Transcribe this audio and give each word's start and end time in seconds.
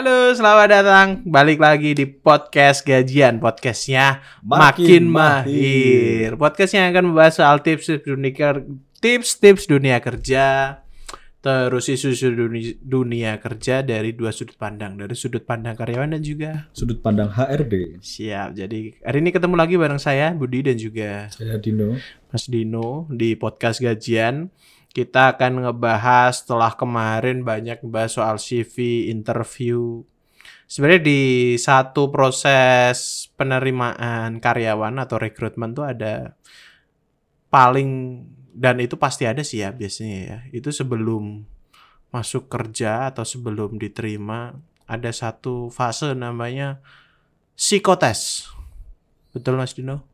Halo, 0.00 0.32
selamat 0.32 0.68
datang 0.72 1.08
balik 1.28 1.60
lagi 1.60 1.92
di 1.92 2.08
podcast 2.08 2.80
gajian 2.88 3.36
podcastnya 3.36 4.24
makin, 4.40 4.64
Makin 4.64 5.04
mahir. 5.12 6.40
Podcast 6.40 6.72
yang 6.72 6.88
akan 6.88 7.12
membahas 7.12 7.36
soal 7.36 7.60
tips 7.60 8.00
dunia 8.00 8.64
tips-tips 8.96 9.68
dunia 9.68 10.00
kerja, 10.00 10.80
terus 11.44 11.92
isu-isu 11.92 12.32
dunia, 12.32 12.80
dunia 12.80 13.36
kerja 13.44 13.84
dari 13.84 14.16
dua 14.16 14.32
sudut 14.32 14.56
pandang, 14.56 14.96
dari 14.96 15.12
sudut 15.12 15.44
pandang 15.44 15.76
karyawan 15.76 16.16
dan 16.16 16.24
juga 16.24 16.72
Sudut 16.72 17.04
pandang 17.04 17.28
HRD. 17.28 18.00
siap. 18.00 18.56
Jadi 18.56 19.04
hari 19.04 19.20
ini 19.20 19.36
ketemu 19.36 19.52
lagi 19.52 19.76
bareng 19.76 20.00
saya 20.00 20.32
Budi 20.32 20.64
dan 20.64 20.80
juga 20.80 21.28
Saya 21.28 21.60
Dino. 21.60 22.00
Mas 22.32 22.48
Dino 22.48 23.04
di 23.12 23.36
podcast 23.36 23.84
gajian. 23.84 24.48
Kita 24.90 25.38
akan 25.38 25.62
ngebahas 25.62 26.42
setelah 26.42 26.74
kemarin 26.74 27.46
banyak 27.46 27.78
ngebahas 27.78 28.10
soal 28.10 28.36
CV, 28.42 29.06
interview. 29.06 30.02
Sebenarnya 30.66 31.02
di 31.02 31.22
satu 31.58 32.10
proses 32.10 33.30
penerimaan 33.38 34.42
karyawan 34.42 34.98
atau 34.98 35.18
rekrutmen 35.18 35.74
tuh 35.74 35.86
ada 35.86 36.34
paling 37.50 38.22
dan 38.50 38.82
itu 38.82 38.98
pasti 38.98 39.30
ada 39.30 39.46
sih 39.46 39.62
ya 39.62 39.70
biasanya 39.70 40.18
ya. 40.26 40.38
Itu 40.50 40.74
sebelum 40.74 41.46
masuk 42.10 42.50
kerja 42.50 43.14
atau 43.14 43.22
sebelum 43.22 43.78
diterima 43.78 44.58
ada 44.90 45.10
satu 45.14 45.70
fase 45.70 46.18
namanya 46.18 46.82
psikotes. 47.54 48.50
Betul 49.30 49.54
Mas 49.54 49.78
Dino? 49.78 50.09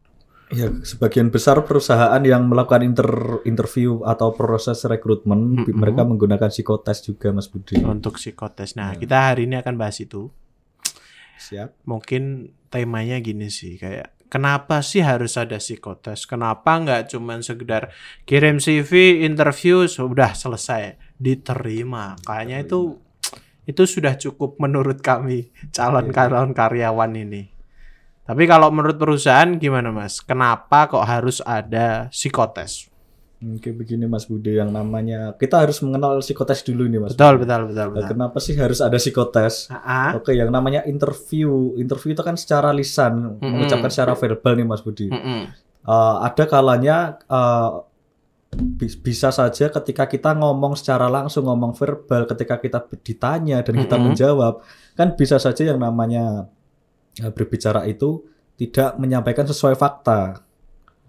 Ya, 0.47 0.71
sebagian 0.71 1.29
besar 1.29 1.59
perusahaan 1.63 2.23
yang 2.23 2.47
melakukan 2.47 2.79
inter 2.81 3.11
interview 3.43 4.03
atau 4.03 4.31
proses 4.31 4.79
rekrutmen 4.83 5.59
Mm-mm. 5.59 5.75
mereka 5.75 6.03
menggunakan 6.03 6.47
psikotes 6.47 7.03
juga 7.03 7.31
Mas 7.31 7.47
Budi. 7.47 7.83
Untuk 7.83 8.15
psikotes. 8.15 8.75
Nah, 8.75 8.95
Ya. 8.95 9.01
kita 9.01 9.17
hari 9.27 9.45
ini 9.45 9.57
akan 9.57 9.75
bahas 9.75 9.99
itu. 9.99 10.31
Siap. 11.37 11.85
mungkin 11.85 12.49
temanya 12.67 13.21
gini 13.21 13.53
sih 13.53 13.77
kayak 13.77 14.17
kenapa 14.27 14.81
sih 14.81 15.05
harus 15.05 15.37
ada 15.37 15.61
psikotes 15.61 16.25
kenapa 16.25 16.81
nggak 16.81 17.13
cuman 17.13 17.45
sekedar 17.45 17.93
kirim 18.25 18.57
CV 18.57 19.21
interview 19.21 19.85
sudah 19.85 20.33
selesai 20.33 20.97
diterima 21.15 22.17
kayaknya 22.25 22.65
itu 22.65 22.97
itu 23.63 23.83
sudah 23.85 24.17
cukup 24.17 24.57
menurut 24.57 24.99
kami 24.99 25.53
calon 25.71 26.09
Iya. 26.09 26.49
karyawan 26.51 27.13
ini 27.15 27.53
tapi 28.27 28.45
kalau 28.45 28.69
menurut 28.69 28.97
perusahaan 28.97 29.49
gimana 29.55 29.89
mas 29.89 30.19
kenapa 30.21 30.87
kok 30.87 31.03
harus 31.03 31.39
ada 31.41 32.11
psikotes 32.11 32.91
Oke 33.37 33.69
begini 33.69 34.09
Mas 34.09 34.25
Budi 34.25 34.57
yang 34.57 34.73
namanya 34.73 35.37
kita 35.37 35.61
harus 35.61 35.85
mengenal 35.85 36.25
psikotes 36.25 36.65
dulu 36.65 36.89
nih 36.89 36.99
Mas. 36.99 37.13
betul 37.13 37.37
betul 37.37 37.63
betul 37.69 37.87
Nah, 37.87 37.93
betul 37.93 38.09
kenapa 38.09 38.39
sih 38.41 38.57
harus 38.57 38.81
ada 38.81 38.97
psikotes? 38.97 39.69
Ah, 39.69 40.17
Oke, 40.17 40.33
yang 40.33 40.49
namanya 40.49 40.89
interview, 40.89 41.77
interview 41.77 42.17
itu 42.17 42.25
kan 42.25 42.33
secara 42.35 42.73
lisan, 42.73 43.37
Mm-mm. 43.37 43.45
mengucapkan 43.45 43.93
secara 43.93 44.17
verbal 44.17 44.57
nih 44.57 44.65
Mas 44.65 44.81
Budi. 44.81 45.13
mm-mm. 45.13 45.53
Eh, 45.85 46.17
ada 46.25 46.45
kalanya 46.49 46.97
eh, 47.23 47.71
bis- 48.57 48.97
bisa 48.97 49.29
saja 49.29 49.69
ketika 49.69 50.09
kita 50.09 50.33
ngomong 50.33 50.73
secara 50.73 51.07
langsung 51.07 51.45
ngomong 51.45 51.77
verbal 51.77 52.25
ketika 52.25 52.57
kita 52.57 52.79
ditanya 53.05 53.61
dan 53.61 53.75
kita 53.77 53.95
Mm-mm. 53.95 54.17
menjawab 54.17 54.65
kan 54.97 55.13
bisa 55.13 55.37
saja 55.37 55.61
yang 55.61 55.77
namanya 55.77 56.49
berbicara 57.27 57.85
itu 57.85 58.25
tidak 58.55 58.97
menyampaikan 58.97 59.45
sesuai 59.45 59.75
fakta 59.75 60.41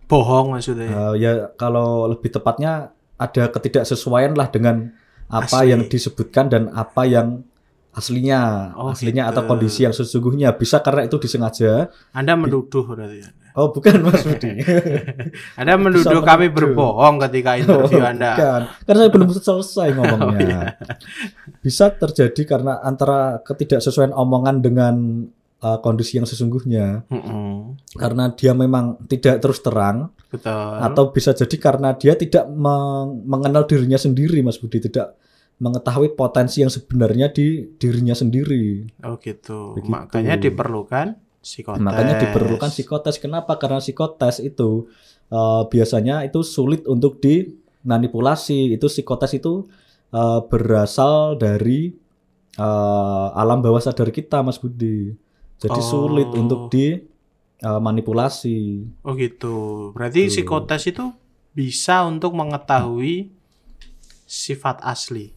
bohong 0.05 0.55
maksudnya 0.55 0.87
Eh, 0.87 1.13
ya 1.19 1.31
kalau 1.53 2.07
lebih 2.07 2.29
tepatnya 2.29 2.91
ada 3.15 3.43
ketidaksesuaian 3.47 4.31
lah 4.31 4.47
dengan 4.47 4.93
apa 5.27 5.59
Asli. 5.59 5.71
yang 5.71 5.81
disebutkan 5.83 6.47
dan 6.47 6.63
apa 6.71 7.03
yang 7.03 7.43
aslinya 7.91 8.71
Oh, 8.77 8.93
aslinya 8.93 9.27
gitu. 9.27 9.31
atau 9.35 9.43
kondisi 9.45 9.83
yang 9.83 9.91
sesungguhnya 9.91 10.53
bisa 10.53 10.79
karena 10.79 11.03
itu 11.03 11.17
disengaja 11.17 11.89
anda 12.13 12.37
menuduh 12.37 12.85
berarti 12.85 13.25
oh 13.57 13.73
bukan 13.73 14.05
Mas 14.05 14.21
Budi 14.21 14.53
Anda 15.59 15.75
menuduh 15.75 16.21
kami 16.21 16.47
menuduh. 16.47 16.55
berbohong 16.71 17.17
ketika 17.25 17.57
interview 17.57 17.99
Oh, 17.99 18.05
Anda. 18.05 18.31
Bukan. 18.31 18.61
Karena 18.85 18.99
saya 19.01 19.09
belum 19.09 19.27
selesai 19.33 19.87
ngomongnya. 19.97 20.21
Oh, 20.21 20.37
iya. 20.37 20.61
Bisa 21.57 21.89
terjadi 21.89 22.37
karena 22.45 22.77
antara 22.79 23.41
ketidaksesuaian 23.41 24.13
omongan 24.13 24.61
dengan 24.61 24.95
uh, 25.63 25.79
kondisi 25.81 26.21
yang 26.21 26.27
sesungguhnya. 26.29 27.07
Mm-mm. 27.09 27.77
Karena 27.97 28.29
dia 28.33 28.53
memang 28.53 29.01
tidak 29.09 29.41
terus 29.41 29.61
terang 29.61 30.13
Betul. 30.29 30.73
atau 30.83 31.03
bisa 31.09 31.33
jadi 31.33 31.55
karena 31.57 31.95
dia 31.97 32.13
tidak 32.13 32.45
meng- 32.49 33.25
mengenal 33.25 33.65
dirinya 33.65 33.97
sendiri 33.97 34.41
Mas 34.45 34.61
Budi, 34.61 34.83
tidak 34.83 35.17
mengetahui 35.57 36.13
potensi 36.13 36.61
yang 36.61 36.69
sebenarnya 36.69 37.33
di 37.33 37.65
dirinya 37.81 38.13
sendiri. 38.13 38.85
oh 39.01 39.17
gitu. 39.17 39.73
Begitu. 39.73 39.89
Makanya 39.89 40.37
diperlukan 40.37 41.17
psikotes. 41.41 41.81
Makanya 41.81 42.13
diperlukan 42.21 42.69
psikotes. 42.69 43.17
Kenapa? 43.17 43.57
Karena 43.57 43.81
psikotes 43.81 44.37
itu 44.37 44.85
uh, 45.33 45.65
biasanya 45.65 46.21
itu 46.29 46.45
sulit 46.45 46.85
untuk 46.85 47.17
dimanipulasi. 47.17 48.77
Itu 48.77 48.85
psikotes 48.85 49.33
itu 49.33 49.65
uh, 50.13 50.45
berasal 50.45 51.41
dari 51.41 51.89
uh, 52.61 53.33
alam 53.33 53.65
bawah 53.65 53.81
sadar 53.81 54.13
kita, 54.13 54.45
Mas 54.45 54.61
Budi. 54.61 55.17
Jadi 55.57 55.79
Oh. 55.79 55.85
sulit 55.85 56.27
untuk 56.29 56.69
dimanipulasi. 56.69 58.85
Oh 59.01 59.13
gitu. 59.17 59.89
Berarti 59.93 60.27
Tuh. 60.27 60.31
psikotes 60.31 60.87
itu 60.87 61.11
bisa 61.51 62.05
untuk 62.05 62.33
mengetahui 62.37 63.31
sifat 64.27 64.79
asli 64.83 65.33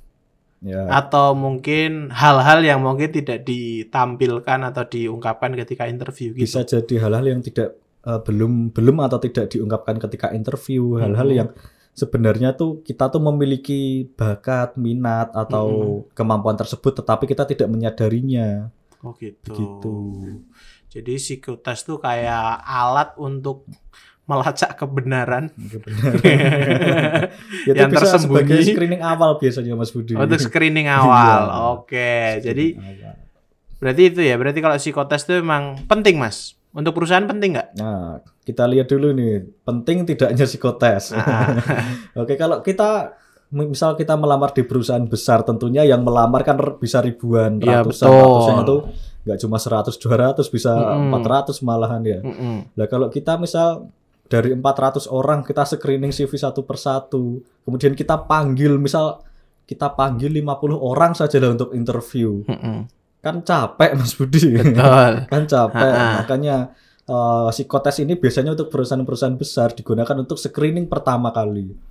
Ya. 0.61 0.85
atau 0.93 1.33
mungkin 1.33 2.13
hal-hal 2.13 2.61
yang 2.61 2.85
mungkin 2.85 3.09
tidak 3.09 3.49
ditampilkan 3.49 4.61
atau 4.69 4.85
diungkapkan 4.85 5.57
ketika 5.57 5.89
interview 5.89 6.37
gitu. 6.37 6.45
Bisa 6.45 6.61
jadi 6.63 7.01
hal-hal 7.01 7.25
yang 7.25 7.41
tidak 7.41 7.81
uh, 8.05 8.21
belum 8.21 8.77
belum 8.77 9.01
atau 9.01 9.17
tidak 9.17 9.57
diungkapkan 9.57 9.97
ketika 9.97 10.29
interview, 10.37 11.01
hal-hal 11.01 11.29
Mhm. 11.33 11.37
yang 11.37 11.49
sebenarnya 11.91 12.53
tuh 12.53 12.85
kita 12.85 13.09
tuh 13.09 13.25
memiliki 13.25 14.05
bakat, 14.13 14.77
minat 14.77 15.33
atau 15.33 16.05
kemampuan 16.13 16.57
tersebut 16.57 16.93
tetapi 16.93 17.25
kita 17.25 17.49
tidak 17.49 17.69
menyadarinya. 17.73 18.69
Oh 19.01 19.13
gitu. 19.15 19.51
Begitu. 19.51 19.95
Jadi 20.89 21.13
psikotes 21.17 21.83
tuh 21.83 21.97
kayak 21.97 22.37
alat 22.61 23.15
untuk 23.17 23.65
melacak 24.25 24.77
kebenaran 24.77 25.51
Oke, 25.51 25.79
benar. 25.81 26.13
Ya, 27.67 27.73
Yang 27.77 27.91
bisa 27.91 28.07
tersembunyi. 28.15 28.47
sebagai 28.47 28.59
screening 28.65 29.03
awal 29.03 29.31
biasanya 29.37 29.75
Mas 29.75 29.91
Budi. 29.91 30.15
untuk 30.15 30.39
screening 30.39 30.87
awal. 31.01 31.41
Iya. 31.43 31.59
Oke, 31.73 32.13
jadi 32.39 32.65
Screening 32.73 33.03
awal. 33.03 33.15
berarti 33.77 34.03
itu 34.07 34.21
ya. 34.21 34.35
Berarti 34.37 34.59
kalau 34.61 34.77
psikotes 34.77 35.23
itu 35.25 35.35
memang 35.37 35.63
penting, 35.85 36.15
Mas. 36.15 36.55
Untuk 36.71 36.95
perusahaan 36.95 37.27
penting 37.27 37.59
nggak? 37.59 37.69
Nah, 37.75 38.23
kita 38.45 38.63
lihat 38.65 38.87
dulu 38.87 39.11
nih, 39.11 39.43
penting 39.65 40.07
tidaknya 40.07 40.47
psikotes. 40.47 41.11
Ah. 41.11 41.51
Oke, 42.23 42.35
kalau 42.35 42.63
kita 42.63 43.19
misal 43.51 43.99
kita 43.99 44.15
melamar 44.15 44.55
di 44.55 44.63
perusahaan 44.63 45.03
besar 45.03 45.43
tentunya 45.43 45.83
yang 45.83 46.07
melamar 46.07 46.47
kan 46.47 46.55
bisa 46.79 47.03
ribuan, 47.03 47.59
Iya, 47.59 47.83
ratusan, 47.83 48.07
betul. 48.07 48.23
ratusan 48.23 48.57
itu 48.63 48.77
nggak 49.21 49.39
cuma 49.43 49.57
100, 49.59 49.99
200 49.99 50.55
bisa 50.55 50.73
Mm-mm. 50.73 51.13
400 51.19 51.61
malahan 51.67 52.03
ya. 52.07 52.21
Mm-mm. 52.23 52.57
Nah, 52.73 52.87
kalau 52.87 53.11
kita 53.11 53.37
misal 53.37 53.91
dari 54.31 54.55
400 54.55 55.11
orang 55.11 55.43
kita 55.43 55.67
screening 55.67 56.15
CV 56.15 56.31
satu 56.39 56.63
persatu, 56.63 57.43
kemudian 57.67 57.99
kita 57.99 58.23
panggil 58.23 58.79
misal 58.79 59.19
kita 59.67 59.91
panggil 59.93 60.31
50 60.31 60.79
orang 60.79 61.13
saja 61.19 61.43
lah 61.43 61.51
untuk 61.51 61.75
interview. 61.75 62.47
Mm-mm. 62.47 62.87
Kan 63.21 63.43
capek 63.43 63.99
Mas 63.99 64.15
Budi. 64.15 64.57
Betul. 64.57 65.13
kan 65.35 65.43
capek. 65.45 65.91
Ha-ha. 65.91 66.23
Makanya 66.23 66.57
eh, 67.05 67.49
psikotes 67.51 67.99
ini 68.01 68.15
biasanya 68.15 68.55
untuk 68.55 68.71
perusahaan-perusahaan 68.71 69.35
besar 69.35 69.75
digunakan 69.75 70.15
untuk 70.15 70.39
screening 70.39 70.87
pertama 70.87 71.35
kali. 71.35 71.90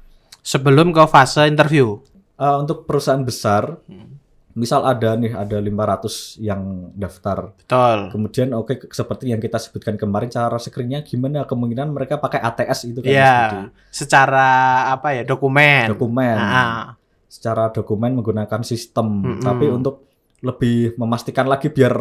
Sebelum 0.49 0.89
ke 0.89 1.03
fase 1.05 1.45
interview. 1.45 2.01
Eh, 2.35 2.55
untuk 2.57 2.89
perusahaan 2.89 3.21
besar, 3.21 3.77
Hmm. 3.85 4.17
misal 4.55 4.81
ada 4.81 5.13
nih 5.13 5.29
ada 5.31 5.55
500 5.55 6.39
yang 6.39 6.89
daftar. 6.91 7.53
Betul. 7.53 8.09
Kemudian 8.09 8.49
oke 8.51 8.89
seperti 8.89 9.29
yang 9.29 9.37
kita 9.37 9.55
sebutkan 9.55 9.93
kemarin 9.93 10.27
cara 10.27 10.57
screeningnya 10.57 11.05
gimana? 11.05 11.45
Kemungkinan 11.45 11.93
mereka 11.93 12.17
pakai 12.17 12.41
ATS 12.41 12.89
itu 12.89 12.99
kan 12.99 13.07
Iya. 13.07 13.35
Budi. 13.37 13.59
Secara 13.93 14.47
apa 14.89 15.13
ya? 15.13 15.21
Dokumen. 15.21 15.93
dokumen. 15.93 16.35
Ah, 16.35 16.97
Secara 17.29 17.69
dokumen 17.69 18.17
menggunakan 18.17 18.65
sistem. 18.65 19.21
Mm-mm. 19.21 19.45
Tapi 19.45 19.69
untuk 19.69 20.09
lebih 20.41 20.97
memastikan 20.97 21.45
lagi 21.45 21.69
biar 21.69 21.93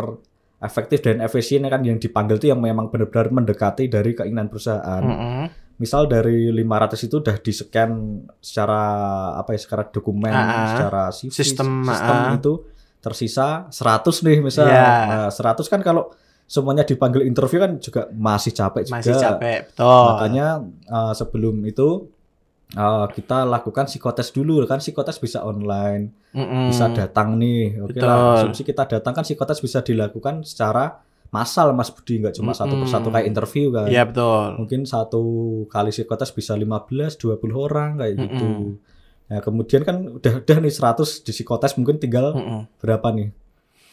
efektif 0.59 1.05
dan 1.05 1.21
efisien 1.21 1.63
kan 1.63 1.85
yang 1.85 2.01
dipanggil 2.01 2.41
itu 2.41 2.49
yang 2.49 2.59
memang 2.59 2.89
benar-benar 2.89 3.29
mendekati 3.29 3.87
dari 3.87 4.17
keinginan 4.17 4.49
perusahaan. 4.49 5.05
mm-mm. 5.05 5.68
Misal 5.79 6.11
dari 6.11 6.51
500 6.51 7.07
itu 7.07 7.15
udah 7.23 7.37
di 7.39 7.53
scan 7.55 7.91
secara 8.43 8.83
apa 9.39 9.55
ya 9.55 9.61
secara 9.63 9.87
dokumen, 9.87 10.35
ah. 10.35 10.75
secara 10.75 11.03
CV, 11.15 11.31
Sistem, 11.31 11.87
sistem 11.87 12.17
ah. 12.19 12.35
itu 12.35 12.53
tersisa 12.99 13.71
100 13.71 14.27
nih 14.27 14.39
misal. 14.43 14.67
Iya. 14.67 14.91
Nah, 15.07 15.29
100 15.31 15.71
kan 15.71 15.81
kalau 15.87 16.11
semuanya 16.49 16.83
dipanggil 16.83 17.23
interview 17.29 17.63
kan 17.63 17.79
juga 17.79 18.11
masih 18.11 18.51
capek 18.51 18.91
juga. 18.91 18.99
Masih 18.99 19.15
capek. 19.15 19.61
Betul. 19.71 20.03
Makanya 20.11 20.47
uh, 20.91 21.13
sebelum 21.15 21.57
itu 21.63 22.09
eh, 22.75 23.07
kita 23.15 23.47
lakukan 23.47 23.87
psikotes 23.87 24.35
dulu 24.35 24.67
kan 24.67 24.83
psikotes 24.83 25.17
bisa 25.23 25.47
online 25.47 26.13
Mm-mm. 26.35 26.69
bisa 26.69 26.93
datang 26.93 27.41
nih 27.41 27.81
oke 27.81 27.97
Betul. 27.97 28.05
lah 28.05 28.45
asumsi 28.45 28.61
kita 28.61 28.85
datang 28.85 29.17
kan 29.17 29.25
psikotes 29.25 29.65
bisa 29.65 29.81
dilakukan 29.81 30.45
secara 30.45 31.01
massal 31.29 31.73
Mas 31.73 31.89
Budi 31.89 32.19
nggak 32.19 32.35
cuma 32.35 32.53
satu 32.53 32.73
Mm-mm. 32.73 32.83
persatu 32.85 33.09
kayak 33.09 33.27
interview 33.27 33.69
kan 33.69 33.87
Iya 33.87 34.05
betul. 34.05 34.57
mungkin 34.57 34.81
satu 34.83 35.23
kali 35.67 35.91
psikotes 35.91 36.33
bisa 36.33 36.57
15 36.57 36.65
20 37.15 37.53
orang 37.55 37.91
kayak 37.97 38.15
gitu 38.17 38.47
Mm-mm. 38.49 38.81
nah 39.29 39.39
kemudian 39.39 39.85
kan 39.85 39.97
udah 40.09 40.41
udah 40.41 40.57
nih 40.59 40.73
100 40.73 41.21
di 41.21 41.33
psikotes 41.33 41.77
mungkin 41.77 41.97
tinggal 41.97 42.33
Mm-mm. 42.33 42.61
berapa 42.81 43.13
nih 43.13 43.29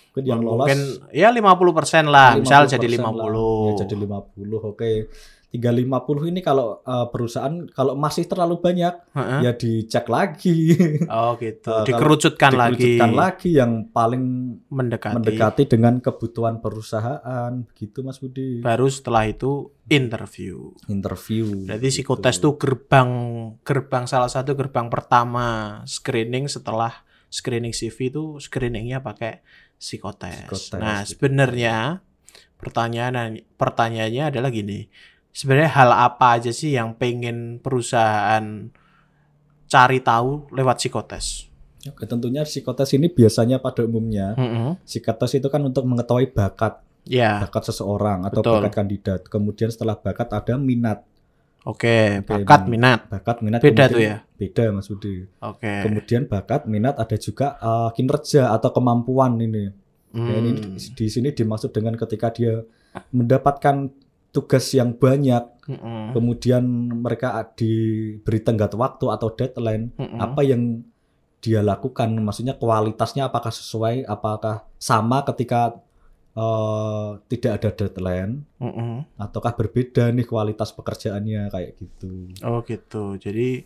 mungkin 0.10 0.24
yang 0.24 0.40
lolos 0.40 0.64
Mungkin 0.64 0.80
ya 1.12 1.28
50% 1.28 2.08
lah, 2.08 2.40
misal 2.40 2.72
jadi 2.72 2.88
50% 2.88 3.04
lah. 3.04 3.28
50. 3.36 3.68
Ya, 3.68 3.74
jadi 3.84 3.96
50 4.00 4.72
oke 4.72 4.92
350 5.57 5.96
ini 6.28 6.40
kalau 6.40 6.80
eh, 6.81 7.07
perusahaan 7.07 7.52
kalau 7.69 7.94
masih 7.94 8.24
terlalu 8.24 8.60
banyak 8.60 8.94
Heeh. 9.12 9.40
ya 9.42 9.52
dicek 9.52 10.06
lagi 10.06 10.75
Oh 11.06 11.36
gitu. 11.36 11.72
Kalau 11.75 11.86
Dikerucutkan 11.86 12.52
lagi. 12.52 12.98
dikerucutkan 12.98 13.12
lagi 13.12 13.50
yang 13.54 13.72
paling 13.88 14.24
Mendekati. 14.68 15.16
mendekati 15.16 15.63
dengan 15.66 15.98
kebutuhan 15.98 16.60
perusahaan 16.60 17.52
begitu 17.66 18.00
Mas 18.00 18.18
Budi 18.18 18.60
Baru 18.60 18.88
setelah 18.88 19.24
itu 19.24 19.72
interview. 19.86 20.74
interview 20.86 21.66
Berarti 21.66 21.88
gitu. 21.88 21.96
psikotes 22.02 22.38
tuh 22.38 22.56
gerbang 22.56 23.10
gerbang 23.62 24.06
salah 24.06 24.28
satu 24.28 24.54
gerbang 24.54 24.88
pertama 24.88 25.46
screening 25.86 26.46
setelah 26.46 26.92
screening 27.28 27.72
CV 27.72 28.10
itu 28.10 28.24
screeningnya 28.38 29.00
pakai 29.00 29.44
psikotes. 29.75 30.46
Psikotes, 30.46 30.72
Nah 30.75 31.02
gitu. 31.02 31.10
sebenarnya 31.13 32.00
pertanyaan 32.56 33.13
pertanyaannya 33.54 34.24
adalah 34.25 34.48
gini, 34.48 34.88
sebenarnya 35.36 35.68
hal 35.70 35.92
apa 35.92 36.40
aja 36.40 36.50
sih 36.50 36.72
yang 36.72 36.96
pengen 36.96 37.60
perusahaan 37.60 38.72
cari 39.68 40.00
tahu 40.00 40.48
lewat 40.50 40.80
psikotes? 40.80 41.52
Oke, 41.86 42.08
tentunya 42.08 42.42
psikotes 42.42 42.96
ini 42.96 43.06
biasanya 43.08 43.60
pada 43.60 43.84
umumnya 43.84 44.34
Mm-mm. 44.34 44.80
psikotes 44.82 45.36
itu 45.36 45.48
kan 45.48 45.60
untuk 45.62 45.84
mengetahui 45.84 46.32
bakat 46.32 46.80
Ya, 47.06 47.38
bakat 47.38 47.70
seseorang 47.70 48.26
atau 48.26 48.42
Betul. 48.42 48.54
bakat 48.58 48.74
kandidat 48.74 49.22
kemudian 49.30 49.70
setelah 49.70 49.94
bakat 49.94 50.26
ada 50.26 50.58
minat 50.58 51.06
oke, 51.62 51.86
Oke, 52.18 52.26
bakat 52.26 52.66
minat. 52.66 53.06
bakat 53.06 53.46
minat 53.46 53.62
Beda 53.62 53.86
kemudian- 53.86 53.94
tuh 53.94 54.02
ya? 54.02 54.18
beda 54.34 54.64
Mas 54.74 54.90
Budi 54.90 55.30
Oke. 55.38 55.70
kemudian 55.86 56.26
bakat 56.26 56.66
minat 56.66 56.98
ada 56.98 57.14
juga 57.14 57.62
eh, 57.62 57.90
kinerja 57.94 58.50
atau 58.50 58.70
kemampuan 58.72 59.38
ini 59.38 59.70
Ya, 60.16 60.34
ini 60.34 60.50
Hmm. 60.56 60.80
di 60.80 61.06
sini 61.06 61.30
dimaksud 61.30 61.70
dengan 61.70 61.94
ketika 61.94 62.31
dia 62.31 62.64
mendapatkan 63.12 63.92
tugas 64.36 64.68
yang 64.76 64.92
banyak, 64.92 65.48
Mm-mm. 65.72 66.12
kemudian 66.12 66.68
mereka 67.00 67.40
diberi 67.56 68.44
tenggat 68.44 68.76
waktu 68.76 69.08
atau 69.08 69.32
deadline, 69.32 69.96
Mm-mm. 69.96 70.20
apa 70.20 70.44
yang 70.44 70.84
dia 71.40 71.64
lakukan? 71.64 72.12
Maksudnya 72.20 72.60
kualitasnya 72.60 73.32
apakah 73.32 73.56
sesuai, 73.56 74.04
apakah 74.04 74.68
sama 74.76 75.24
ketika 75.32 75.80
eh, 76.36 77.10
tidak 77.32 77.52
ada 77.64 77.70
deadline, 77.72 78.44
Mm-mm. 78.60 79.08
ataukah 79.16 79.56
berbeda 79.56 80.12
nih 80.12 80.28
kualitas 80.28 80.76
pekerjaannya 80.76 81.48
kayak 81.48 81.72
gitu? 81.80 82.36
Oh 82.44 82.60
gitu. 82.68 83.16
Jadi 83.16 83.64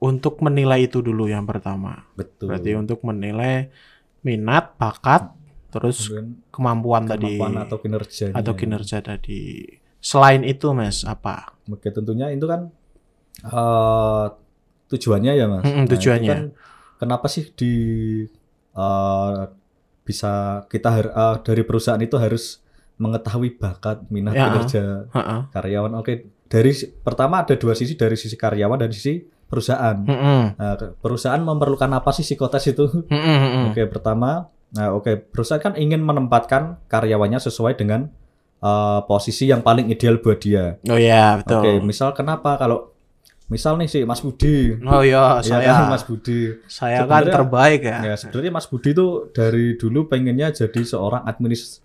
untuk 0.00 0.44
menilai 0.44 0.84
itu 0.84 1.00
dulu 1.00 1.24
yang 1.32 1.48
pertama. 1.48 2.04
Betul. 2.12 2.52
Berarti 2.52 2.76
untuk 2.76 3.00
menilai 3.00 3.72
minat, 4.20 4.76
bakat, 4.76 5.39
terus 5.70 6.10
Kemudian 6.10 6.26
kemampuan, 6.50 7.02
tadi 7.06 7.38
kemampuan 7.38 7.54
atau 7.62 7.76
kinerjanya. 7.78 8.34
atau 8.36 8.52
kinerja 8.52 8.98
tadi. 9.00 9.40
Selain 10.00 10.42
itu, 10.42 10.66
Mas, 10.74 11.06
apa? 11.06 11.54
Oke, 11.66 11.88
tentunya 11.88 12.28
itu 12.28 12.44
kan 12.44 12.68
eh 13.40 14.26
tujuannya 14.90 15.32
ya 15.32 15.46
mas. 15.46 15.64
Mm-mm, 15.64 15.86
Nah, 15.86 15.90
tujuannya. 15.94 16.28
kan 16.28 16.40
kenapa 16.98 17.26
sih 17.30 17.46
di 17.54 17.72
eh, 18.74 19.40
bisa 20.02 20.32
kita 20.66 20.90
eh, 21.00 21.36
dari 21.46 21.62
perusahaan 21.62 22.00
itu 22.00 22.18
harus 22.18 22.58
mengetahui 23.00 23.56
bakat 23.56 24.04
minat 24.12 24.36
Ya. 24.36 24.44
kinerja 24.44 24.84
Heeh. 25.08 25.40
karyawan. 25.54 25.96
Oke, 25.96 26.12
dari 26.50 26.72
pertama 27.00 27.40
ada 27.40 27.56
dua 27.56 27.72
sisi 27.72 27.96
dari 27.96 28.18
sisi 28.18 28.36
karyawan 28.36 28.76
dan 28.76 28.90
sisi 28.92 29.24
perusahaan. 29.48 29.96
Mm-mm. 30.04 30.42
Nah, 30.60 30.74
ke- 30.76 30.92
perusahaan 31.00 31.40
memerlukan 31.40 31.88
apa 31.90 32.10
sih 32.12 32.22
psikotes 32.22 32.68
itu? 32.68 32.84
Mm-mm, 33.08 33.36
mm-mm. 33.40 33.62
Oke, 33.72 33.82
pertama, 33.88 34.50
nah 34.70 34.94
oke, 34.94 35.30
perusahaan 35.30 35.58
kan 35.60 35.74
ingin 35.74 35.98
menempatkan 35.98 36.78
karyawannya 36.86 37.38
sesuai 37.38 37.74
dengan 37.74 38.06
eh, 38.60 39.00
posisi 39.04 39.46
yang 39.46 39.60
paling 39.60 39.88
ideal 39.88 40.20
buat 40.20 40.38
dia. 40.38 40.78
Oh 40.86 40.94
ya, 40.94 41.40
betul. 41.42 41.58
Oke, 41.60 41.72
misal 41.80 42.12
kenapa 42.12 42.54
kalau 42.54 42.92
misal 43.50 43.74
nih 43.74 43.90
si 43.90 43.98
Mas 44.06 44.22
Budi, 44.22 44.78
Oh 44.86 45.02
ya, 45.02 45.42
ya 45.42 45.58
saya 45.58 45.72
kan, 45.74 45.90
Mas 45.90 46.06
Budi, 46.06 46.54
saya 46.70 47.02
kan 47.02 47.26
Sebenarnya- 47.26 47.34
terbaik 47.34 47.80
ya. 47.82 47.98
ya 48.06 48.14
sebenarnya 48.14 48.52
Mas 48.54 48.66
Budi 48.70 48.90
tuh 48.94 49.10
dari 49.34 49.74
dulu 49.74 50.06
pengennya 50.06 50.54
jadi 50.54 50.80
seorang 50.86 51.26
administ 51.26 51.82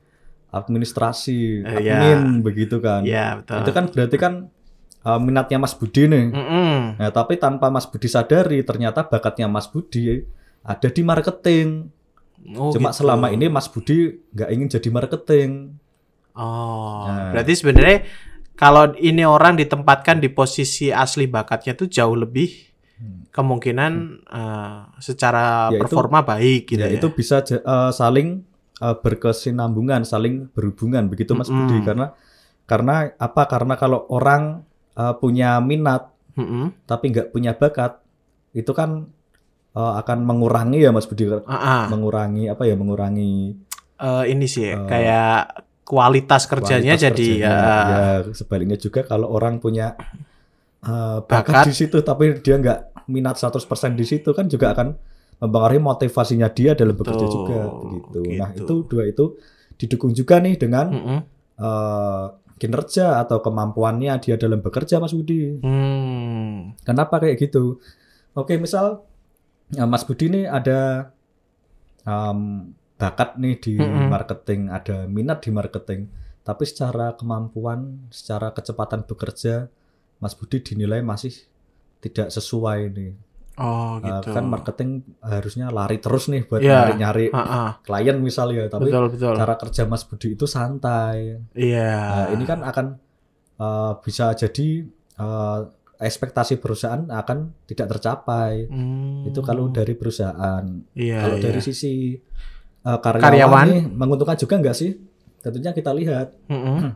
administrasi, 0.54 1.68
ya. 1.68 2.00
admin 2.00 2.40
begitu 2.40 2.80
kan. 2.80 3.04
Iya, 3.04 3.42
betul. 3.44 3.56
Itu 3.60 3.72
kan 3.76 3.86
berarti 3.92 4.18
kan 4.18 4.34
uh, 5.04 5.20
minatnya 5.20 5.58
Mas 5.60 5.76
Budi 5.76 6.08
nih. 6.08 6.32
Mm-mm. 6.32 6.96
Nah, 6.96 7.10
tapi 7.12 7.36
tanpa 7.36 7.68
Mas 7.68 7.86
Budi 7.86 8.08
sadari 8.08 8.64
ternyata 8.64 9.04
bakatnya 9.04 9.52
Mas 9.52 9.68
Budi 9.68 10.24
ada 10.64 10.88
di 10.88 11.02
marketing. 11.04 11.92
Oh, 12.54 12.70
Cuma 12.70 12.92
gitu. 12.92 13.02
selama 13.02 13.28
ini 13.30 13.48
Mas 13.48 13.66
Budi 13.66 14.22
nggak 14.30 14.50
ingin 14.50 14.68
jadi 14.70 14.90
marketing. 14.90 15.52
Oh, 16.36 17.08
Nah. 17.08 17.32
berarti 17.32 17.54
sebenarnya 17.56 18.04
kalau 18.54 18.92
ini 18.96 19.24
orang 19.24 19.56
ditempatkan 19.56 20.20
di 20.20 20.28
posisi 20.28 20.92
asli 20.92 21.26
bakatnya 21.26 21.74
tuh 21.74 21.88
jauh 21.88 22.14
lebih 22.14 22.76
Hmm. 22.96 23.28
kemungkinan 23.28 23.92
eh, 24.24 24.80
secara 25.00 25.68
Ya, 25.68 25.76
itu- 25.76 25.82
performa 25.84 26.24
baik 26.24 26.72
gitu 26.72 26.80
ya, 26.80 26.88
ya. 26.88 26.96
itu 26.96 27.08
bisa 27.12 27.44
uh, 27.44 27.92
saling 27.92 28.40
uh, 28.80 28.96
berkesinambungan, 28.96 30.04
saling 30.04 30.48
berhubungan 30.52 31.08
begitu 31.08 31.36
Mas 31.36 31.48
Mm-mm. 31.48 31.68
Budi 31.68 31.84
karena 31.84 32.16
karena 32.64 33.12
apa? 33.16 33.52
Karena 33.52 33.76
kalau 33.76 34.08
orang 34.08 34.64
uh, 34.96 35.12
punya 35.14 35.60
minat 35.60 36.08
Mm-mm. 36.40 36.72
tapi 36.88 37.12
nggak 37.12 37.36
punya 37.36 37.52
bakat, 37.52 38.00
itu 38.52 38.72
kan 38.72 39.12
uh, 39.76 40.00
akan 40.00 40.24
mengurangi 40.24 40.80
ya 40.82 40.90
Mas 40.90 41.06
Budi, 41.06 41.28
ah. 41.28 41.86
mengurangi 41.92 42.48
apa 42.48 42.64
ya? 42.64 42.74
Mengurangi 42.74 43.62
Eh, 43.96 44.24
ini 44.28 44.44
sih 44.44 44.68
Eh, 44.68 44.76
kayak 44.76 45.56
kualitas 45.88 46.52
kerjanya 46.52 47.00
kualitas 47.00 47.06
jadi 47.08 47.28
kerjanya. 47.40 47.48
ya. 47.48 47.56
Ya, 47.88 48.34
sebaliknya 48.36 48.76
juga 48.76 49.08
kalau 49.08 49.32
orang 49.32 49.64
punya 49.64 49.96
uh, 50.84 51.24
Bakat. 51.24 51.64
bakat 51.64 51.72
di 51.72 51.74
situ 51.74 52.04
tapi 52.04 52.36
dia 52.44 52.60
nggak 52.60 53.08
minat 53.08 53.40
100% 53.40 53.56
di 53.96 54.04
situ 54.04 54.36
kan 54.36 54.52
juga 54.52 54.76
akan 54.76 54.88
mempengaruhi 55.38 55.80
motivasinya 55.80 56.52
dia 56.52 56.76
dalam 56.76 56.92
bekerja 56.92 57.24
Betul, 57.24 57.36
juga 57.40 57.60
begitu. 57.88 58.20
Nah, 58.36 58.50
gitu. 58.52 58.64
itu 58.64 58.76
dua 58.90 59.04
itu 59.08 59.26
didukung 59.76 60.12
juga 60.12 60.40
nih 60.40 60.56
dengan 60.58 60.86
Mm-mm. 60.92 61.20
eh, 61.56 62.26
kinerja 62.56 63.20
atau 63.20 63.40
kemampuannya 63.40 64.16
dia 64.20 64.36
dalam 64.36 64.60
bekerja 64.60 65.00
Mas 65.00 65.12
Budi. 65.12 65.60
Hmm. 65.60 66.72
Kenapa 66.84 67.20
kayak 67.20 67.36
gitu? 67.40 67.80
Oke, 68.34 68.56
misal 68.56 69.04
Mas 69.68 70.06
Budi 70.06 70.30
nih 70.30 70.46
ada 70.46 71.10
em, 72.04 72.70
bakat 72.96 73.36
nih 73.36 73.56
di 73.58 73.74
Mm-mm. 73.76 74.08
marketing, 74.08 74.70
ada 74.70 75.04
minat 75.06 75.42
di 75.42 75.50
marketing, 75.50 76.08
tapi 76.42 76.64
secara 76.64 77.18
kemampuan, 77.18 78.08
secara 78.08 78.54
kecepatan 78.54 79.04
bekerja, 79.04 79.68
Mas 80.22 80.32
Budi 80.32 80.62
dinilai 80.62 81.02
masih 81.02 81.34
tidak 82.00 82.30
sesuai 82.30 82.94
nih. 82.94 83.14
Oh 83.56 83.98
Eh, 83.98 84.04
gitu. 84.04 84.36
kan 84.36 84.44
marketing 84.46 85.00
harusnya 85.24 85.72
lari 85.72 85.98
terus 85.98 86.28
nih 86.28 86.44
buat 86.44 86.60
Iya. 86.60 86.92
nyari-nyari 86.92 87.26
ah. 87.32 87.80
klien 87.82 88.20
misalnya, 88.20 88.68
tapi 88.68 88.92
betul 88.92 89.08
betul. 89.10 89.32
cara 89.34 89.56
kerja 89.56 89.82
Mas 89.88 90.04
Budi 90.04 90.36
itu 90.36 90.44
santai. 90.46 91.40
Iya. 91.56 91.96
Nah, 91.98 92.26
ini 92.36 92.44
kan 92.44 92.60
akan 92.62 92.86
eh, 93.56 93.94
bisa 94.04 94.36
jadi 94.36 94.84
eh, 95.16 95.60
ekspektasi 96.00 96.60
perusahaan 96.60 97.08
akan 97.08 97.68
tidak 97.68 97.98
tercapai. 97.98 98.68
Hmm. 98.68 99.28
Itu 99.28 99.40
kalau 99.42 99.72
dari 99.72 99.96
perusahaan. 99.96 100.64
Iya, 100.96 101.20
kalau 101.24 101.38
iya. 101.40 101.44
dari 101.50 101.62
sisi 101.64 102.16
eh, 102.86 103.00
karyawan, 103.00 103.24
Karyawan? 103.24 103.68
nih, 103.72 103.84
menguntungkan 103.92 104.38
juga 104.38 104.56
nggak 104.60 104.76
sih? 104.76 104.92
Tentunya 105.40 105.72
kita 105.78 105.94
lihat 105.94 106.34
Mm-mm. 106.50 106.90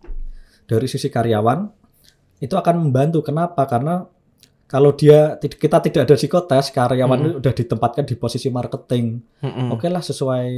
dari 0.70 0.86
sisi 0.88 1.12
karyawan 1.12 1.68
itu 2.40 2.54
akan 2.56 2.88
membantu. 2.88 3.20
Kenapa? 3.20 3.68
Karena 3.68 4.02
kalau 4.64 4.96
dia 4.96 5.36
kita 5.36 5.84
tidak 5.84 6.08
ada 6.08 6.16
psikotes, 6.16 6.72
karyawan 6.72 7.18
Mm-mm. 7.20 7.30
itu 7.36 7.38
udah 7.44 7.52
ditempatkan 7.52 8.04
di 8.08 8.16
posisi 8.16 8.48
marketing. 8.48 9.20
Mm-mm. 9.44 9.68
Oke 9.76 9.92
lah 9.92 10.00
sesuai 10.00 10.48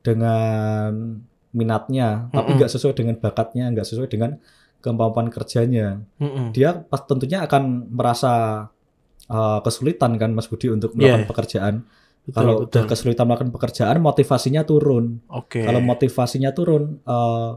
dengan 0.00 1.20
minatnya, 1.52 2.32
tapi 2.32 2.56
Mm-mm. 2.56 2.58
nggak 2.64 2.72
sesuai 2.72 2.94
dengan 2.96 3.14
bakatnya, 3.20 3.68
nggak 3.68 3.84
sesuai 3.84 4.08
dengan 4.08 4.40
kemampuan 4.78 5.28
kerjanya. 5.28 6.02
Mm-mm. 6.22 6.54
Dia 6.54 6.74
pas 6.78 7.02
tentunya 7.02 7.42
akan 7.42 7.90
merasa 7.90 8.66
uh, 9.28 9.58
kesulitan 9.62 10.14
kan 10.16 10.30
Mas 10.32 10.46
Budi 10.46 10.70
untuk 10.70 10.94
melakukan 10.94 11.24
Iya. 11.24 11.30
pekerjaan. 11.30 11.74
Betul, 12.28 12.34
Kalau 12.36 12.54
betul. 12.60 12.66
udah 12.68 12.82
kesulitan 12.86 13.24
melakukan 13.24 13.52
pekerjaan, 13.56 13.96
motivasinya 14.04 14.62
turun. 14.62 15.04
Oke. 15.32 15.64
Kalau 15.64 15.80
motivasinya 15.80 16.50
turun, 16.52 17.00
uh, 17.08 17.56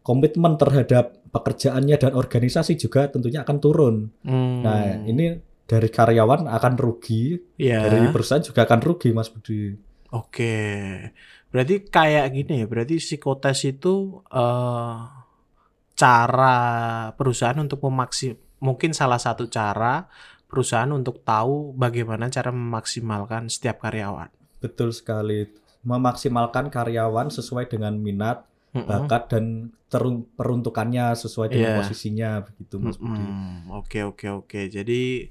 komitmen 0.00 0.56
terhadap 0.56 1.20
pekerjaannya 1.28 1.96
dan 2.00 2.12
organisasi 2.16 2.80
juga 2.80 3.10
tentunya 3.12 3.44
akan 3.44 3.56
turun. 3.60 3.94
Hmm. 4.24 4.62
Nah, 4.64 5.04
ini 5.04 5.36
dari 5.66 5.90
karyawan 5.90 6.46
akan 6.46 6.72
rugi, 6.78 7.36
ya. 7.58 7.82
dari 7.84 8.08
perusahaan 8.14 8.40
juga 8.40 8.64
akan 8.64 8.80
rugi, 8.80 9.10
Mas 9.12 9.28
Budi. 9.28 9.74
Oke. 10.14 10.54
Berarti 11.50 11.84
kayak 11.84 12.32
gini 12.32 12.62
ya, 12.62 12.66
berarti 12.70 12.96
psikotes 12.96 13.66
itu 13.66 14.22
eh 14.30 14.96
cara 15.96 16.56
perusahaan 17.16 17.56
untuk 17.56 17.80
memaksim 17.82 18.36
mungkin 18.60 18.92
salah 18.92 19.16
satu 19.16 19.48
cara 19.48 20.06
perusahaan 20.46 20.88
untuk 20.88 21.24
tahu 21.24 21.74
bagaimana 21.74 22.28
cara 22.28 22.52
memaksimalkan 22.52 23.50
setiap 23.50 23.82
karyawan. 23.82 24.30
Betul 24.62 24.94
sekali. 24.94 25.48
Memaksimalkan 25.82 26.70
karyawan 26.70 27.30
sesuai 27.30 27.66
dengan 27.66 27.94
minat, 27.94 28.46
Mm-mm. 28.72 28.86
bakat 28.86 29.22
dan 29.30 29.44
terun- 29.86 30.26
peruntukannya 30.34 31.14
sesuai 31.14 31.48
dengan 31.50 31.70
Iya. 31.72 31.78
posisinya 31.82 32.30
begitu 32.42 32.74
Mas 32.78 32.98
Budi. 32.98 33.22
Oke 33.70 34.02
oke 34.02 34.26
oke. 34.28 34.60
Jadi 34.66 35.30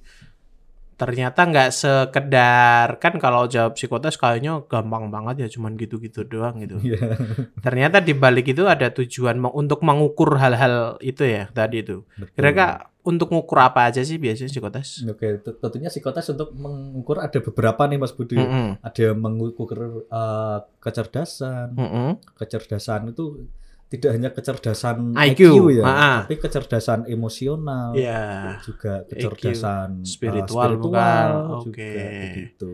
ternyata 0.96 1.44
nggak 1.44 1.70
sekedar 1.76 2.88
kan 3.04 3.20
kalau 3.20 3.52
jawab 3.52 3.76
psikotes 3.76 4.16
kayaknya 4.16 4.64
gampang 4.72 5.12
banget 5.12 5.44
ya 5.44 5.48
cuman 5.52 5.76
gitu-gitu 5.76 6.24
doang 6.24 6.64
gitu. 6.64 6.80
Iya. 6.80 7.20
Ternyata 7.60 8.00
di 8.00 8.16
balik 8.16 8.56
itu 8.56 8.64
ada 8.64 8.88
tujuan 8.88 9.44
untuk 9.52 9.84
mengukur 9.84 10.40
hal-hal 10.40 10.96
itu 11.04 11.28
ya 11.28 11.52
tadi 11.52 11.84
itu. 11.84 12.08
Kira-kira 12.32 12.88
untuk 13.06 13.30
mengukur 13.30 13.62
apa 13.62 13.92
aja 13.92 14.02
sih 14.02 14.18
biasanya 14.18 14.50
psikotes? 14.50 15.06
Oke, 15.06 15.38
t- 15.44 15.58
tentunya 15.62 15.92
psikotes 15.92 16.26
untuk 16.32 16.56
mengukur 16.56 17.22
ada 17.22 17.38
beberapa 17.38 17.86
nih 17.86 18.00
Mas 18.02 18.16
Budi. 18.16 18.40
Mm-mm. 18.40 18.82
Ada 18.82 19.14
yang 19.14 19.20
mengukur 19.20 20.08
eh, 20.08 20.60
kecerdasan. 20.80 21.76
Mm-mm. 21.76 22.24
Kecerdasan 22.40 23.14
itu 23.14 23.46
tidak 23.86 24.12
hanya 24.12 24.30
kecerdasan 24.30 25.14
IQ, 25.14 25.40
IQ, 25.40 25.42
ya, 25.78 25.86
tapi 26.22 26.36
kecerdasan 26.36 27.06
emosional, 27.06 27.94
Iya. 27.94 28.58
juga 28.62 29.06
kecerdasan 29.06 30.02
eh, 30.02 30.08
Spiritual 30.10 30.70
bukan? 30.82 31.30
spiritual 31.30 31.62
juga 31.64 31.86
begitu. 32.26 32.74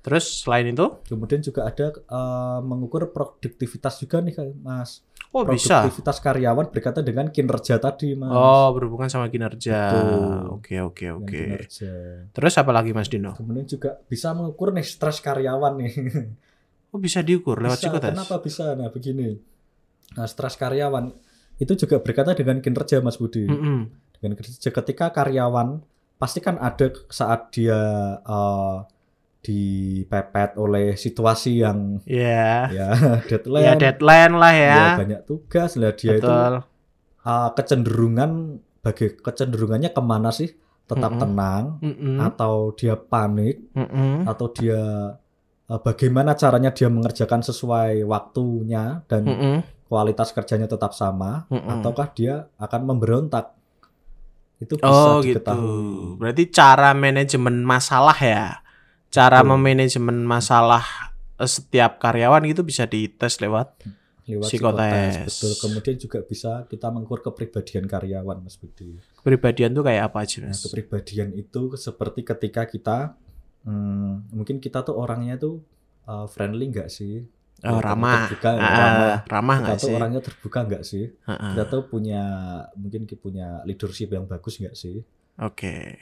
Terus 0.00 0.24
selain 0.40 0.64
itu? 0.64 0.86
Kemudian 1.04 1.40
juga 1.40 1.64
ada 1.64 1.92
eh, 1.92 2.58
mengukur 2.60 3.08
produktivitas 3.10 4.00
juga 4.00 4.20
nih 4.20 4.36
Mas. 4.60 5.00
Oh 5.30 5.46
bisa. 5.46 5.84
Produktivitas 5.86 6.18
karyawan 6.18 6.66
berkaitan 6.68 7.04
dengan 7.06 7.26
kinerja 7.30 7.78
tadi, 7.78 8.12
Mas. 8.14 8.28
Oh 8.30 8.72
berhubungan 8.72 9.08
sama 9.08 9.28
kinerja. 9.28 9.78
Oke 10.50 10.80
oke 10.80 11.06
oke. 11.14 11.40
Terus 12.32 12.54
apa 12.56 12.70
lagi 12.70 12.92
Mas 12.92 13.08
Dino? 13.08 13.32
Kemudian 13.32 13.64
juga 13.64 13.96
bisa 14.06 14.32
mengukur 14.32 14.72
nih 14.72 14.84
stres 14.84 15.20
karyawan 15.20 15.72
nih. 15.80 15.92
Oh 16.90 16.98
bisa 16.98 17.22
diukur 17.22 17.62
lewat 17.62 17.78
Bisa, 17.78 17.86
psikotes? 17.86 18.10
Kenapa 18.10 18.36
bisa? 18.42 18.74
Nah, 18.74 18.90
begini. 18.90 19.38
Nah, 20.10 20.26
stres 20.26 20.54
karyawan 20.54 21.14
itu 21.56 21.72
juga 21.76 22.00
berkaitan 22.00 22.34
dengan 22.34 22.58
kinerja 22.58 22.98
Mas 22.98 23.16
Budi. 23.16 23.46
Mm-mm. 23.46 23.78
Dengan 24.16 24.32
kinerja 24.34 24.70
ketika 24.70 25.10
karyawan 25.10 25.80
pasti 26.16 26.38
kan 26.38 26.56
ada 26.56 26.90
saat 27.08 27.52
dia 27.52 27.78
eh, 28.20 28.76
dipepet 29.40 30.50
oleh 30.56 30.92
situasi 30.94 31.64
yang 31.64 31.98
Iya. 32.04 32.68
ya 32.70 32.88
Ya 33.24 33.28
deadline, 33.28 33.78
deadline 33.80 34.34
lah 34.36 34.52
ya. 34.52 34.72
ya 34.72 34.86
banyak 35.00 35.20
tugas 35.24 35.80
lah 35.80 35.92
dia 35.96 36.16
itu 36.16 36.28
Betul. 36.28 36.54
eh, 37.24 37.48
kecenderungan 37.56 38.30
bagi 38.80 39.06
kecenderungannya 39.16 39.90
ke 39.92 40.02
mana 40.02 40.28
sih? 40.30 40.48
Tetap 40.84 41.12
Mm-mm. 41.14 41.22
tenang 41.22 41.64
Mm-mm. 41.80 42.16
atau 42.18 42.74
dia 42.74 42.98
panik 42.98 43.62
Mm-mm. 43.72 44.26
atau 44.26 44.46
dia 44.50 44.82
eh, 45.64 45.80
bagaimana 45.80 46.34
caranya 46.34 46.74
dia 46.74 46.90
mengerjakan 46.90 47.40
sesuai 47.40 48.02
waktunya 48.04 49.00
dan 49.06 49.22
Mm-mm. 49.24 49.56
Kualitas 49.90 50.30
kerjanya 50.30 50.70
tetap 50.70 50.94
sama 50.94 51.50
Mm-mm. 51.50 51.66
ataukah 51.82 52.14
dia 52.14 52.46
akan 52.56 52.86
memberontak 52.86 53.58
itu 54.62 54.78
bisa 54.78 54.86
Oh 54.86 55.18
gitu. 55.18 55.40
diketahui 55.40 56.20
Berarti 56.20 56.44
cara 56.52 56.92
manajemen 56.92 57.64
masalah 57.64 58.14
ya. 58.14 58.60
Cara 59.10 59.42
Betul. 59.42 59.50
memanajemen 59.58 60.22
masalah 60.22 60.84
eh, 61.34 61.48
setiap 61.48 61.98
karyawan 61.98 62.46
itu 62.46 62.62
bisa 62.62 62.86
dites 62.86 63.42
lewat. 63.42 63.74
lewat 64.30 64.46
psikotes. 64.46 64.86
psikotes. 64.86 65.14
betul 65.26 65.52
kemudian 65.58 65.96
juga 65.98 66.18
bisa 66.22 66.62
kita 66.70 66.86
mengukur 66.94 67.18
kepribadian 67.18 67.90
karyawan 67.90 68.38
Mas 68.38 68.54
Budi 68.54 68.94
Kepribadian 69.18 69.74
tuh 69.74 69.82
kayak 69.82 70.06
apa 70.06 70.22
aja 70.22 70.38
nah, 70.46 70.54
mas? 70.54 70.62
kepribadian 70.62 71.34
itu 71.34 71.74
seperti 71.74 72.22
ketika 72.22 72.62
kita 72.62 73.18
hmm, 73.66 74.30
mungkin 74.30 74.62
kita 74.62 74.86
tuh 74.86 74.94
orangnya 74.94 75.34
tuh 75.34 75.66
uh, 76.06 76.30
friendly 76.30 76.70
nggak 76.70 76.86
sih 76.86 77.26
Oh, 77.62 77.76
Ya, 77.76 77.84
ramah. 77.84 78.24
terbuka, 78.26 78.50
Ah, 78.50 78.56
ramah. 78.56 79.16
ramah 79.26 79.56
kita 79.56 79.64
nggak 79.66 79.80
sih? 79.80 79.92
orangnya 79.92 80.20
terbuka 80.20 80.58
nggak 80.64 80.82
sih 80.82 81.04
Ah, 81.22 81.36
kita 81.50 81.62
ah. 81.62 81.68
tuh 81.68 81.82
punya 81.84 82.22
mungkin 82.74 83.04
kita 83.04 83.20
punya 83.20 83.46
leadership 83.62 84.08
yang 84.10 84.24
bagus 84.24 84.56
nggak 84.56 84.72
sih 84.72 85.04
Oke. 85.36 85.96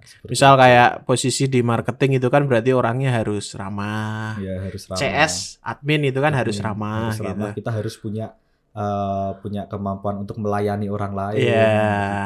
Seperti 0.00 0.32
Misal 0.32 0.52
itu. 0.52 0.60
kayak 0.60 0.90
posisi 1.04 1.44
di 1.46 1.60
marketing 1.60 2.16
itu 2.16 2.26
kan 2.26 2.42
berarti 2.42 2.70
orangnya 2.70 3.10
harus 3.12 3.52
ramah. 3.52 4.34
ya 4.38 4.58
harus 4.58 4.82
ramah. 4.84 4.98
CS 4.98 5.34
admin 5.60 6.02
itu 6.04 6.18
kan 6.18 6.32
harus 6.32 6.56
Admin, 6.56 6.66
ramah 6.66 6.98
harus 7.04 7.14
gitu. 7.16 7.26
ramah. 7.26 7.50
kita 7.52 7.70
harus 7.70 7.94
punya 7.96 8.26
eh, 8.70 9.30
punya 9.36 9.66
kemampuan 9.66 10.14
untuk 10.16 10.38
melayani 10.38 10.86
orang 10.86 11.10
lain 11.12 11.42
Iya, 11.42 11.74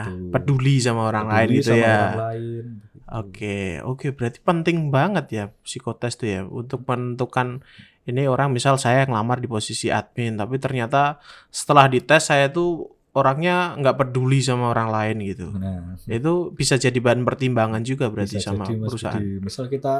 gitu. 0.06 0.28
peduli 0.30 0.76
sama 0.76 1.08
orang 1.08 1.24
lain 1.26 1.48
Peduli 1.48 1.58
gitu 1.58 1.70
sama 1.70 1.80
ya. 1.82 1.96
orang 1.98 2.20
lain, 2.22 2.64
Oke, 3.04 3.84
oke 3.84 4.16
berarti 4.16 4.40
penting 4.40 4.88
banget 4.88 5.26
ya 5.28 5.44
psikotes 5.60 6.16
tuh 6.16 6.28
ya 6.28 6.40
untuk 6.48 6.88
menentukan 6.88 7.60
ini 8.04 8.28
orang 8.28 8.52
misal 8.52 8.76
saya 8.76 9.04
ngelamar 9.08 9.40
di 9.40 9.48
posisi 9.48 9.88
admin 9.88 10.36
tapi 10.36 10.60
ternyata 10.60 11.20
setelah 11.48 11.88
dites 11.88 12.28
saya 12.28 12.52
tuh 12.52 12.92
orangnya 13.14 13.78
nggak 13.78 13.96
peduli 13.96 14.42
sama 14.42 14.74
orang 14.74 14.90
lain 14.90 15.16
gitu. 15.24 15.48
nah 15.54 15.94
Itu 16.04 16.50
bisa 16.52 16.76
jadi 16.76 16.96
bahan 16.98 17.22
pertimbangan 17.22 17.80
juga 17.86 18.10
berarti 18.10 18.42
bisa 18.42 18.52
sama 18.52 18.66
jadi, 18.66 18.74
Mas 18.76 18.88
perusahaan. 18.90 19.20
Budi. 19.22 19.40
misal 19.40 19.64
kita 19.70 19.94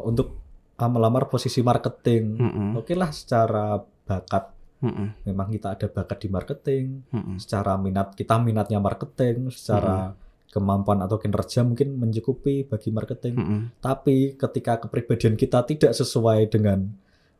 untuk 0.00 0.36
ah, 0.76 0.90
melamar 0.90 1.30
posisi 1.30 1.62
marketing 1.62 2.40
Mm-mm, 2.40 2.68
oke 2.80 2.92
lah 2.96 3.12
secara 3.14 3.78
bakat 3.80 4.50
mm-mm, 4.82 5.28
memang 5.28 5.48
kita 5.54 5.78
ada 5.78 5.86
bakat 5.86 6.18
di 6.24 6.28
marketing 6.28 6.84
mm-mm. 7.12 7.36
secara 7.38 7.78
minat 7.78 8.16
kita 8.18 8.40
minatnya 8.42 8.82
marketing 8.82 9.52
secara 9.52 10.16
kemampuan 10.50 10.98
atau 11.00 11.16
kinerja 11.16 11.62
mungkin 11.62 11.94
mencukupi 11.94 12.66
bagi 12.66 12.90
marketing 12.90 13.34
Mm-mm. 13.38 13.60
Tapi 13.78 14.34
ketika 14.34 14.82
kepribadian 14.82 15.38
kita 15.38 15.62
tidak 15.62 15.94
sesuai 15.94 16.50
dengan 16.50 16.90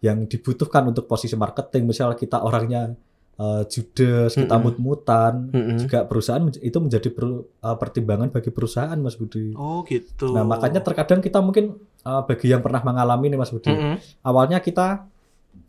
yang 0.00 0.24
dibutuhkan 0.24 0.88
untuk 0.88 1.04
posisi 1.04 1.36
marketing, 1.36 1.90
misal 1.90 2.14
kita 2.16 2.40
orangnya 2.40 2.94
eh, 3.36 3.62
judes, 3.68 4.32
kita 4.32 4.56
Mm-mm. 4.56 4.64
mut-mutan, 4.78 5.50
Mm-mm. 5.50 5.76
juga 5.82 6.06
perusahaan 6.06 6.40
itu 6.48 6.78
menjadi 6.80 7.10
per- 7.10 7.44
eh, 7.44 7.76
pertimbangan 7.76 8.30
bagi 8.30 8.48
perusahaan, 8.54 8.96
Mas 8.96 9.18
Budi. 9.18 9.52
Oh 9.58 9.82
gitu. 9.84 10.30
Nah, 10.32 10.46
makanya 10.46 10.80
terkadang 10.80 11.20
kita 11.20 11.42
mungkin 11.42 11.76
eh, 12.06 12.22
bagi 12.24 12.46
yang 12.48 12.62
pernah 12.64 12.80
mengalami 12.80 13.28
nih, 13.28 13.38
Mas 13.42 13.52
Budi, 13.52 13.74
Mm-mm, 13.74 13.96
awalnya 14.24 14.62
kita 14.62 15.04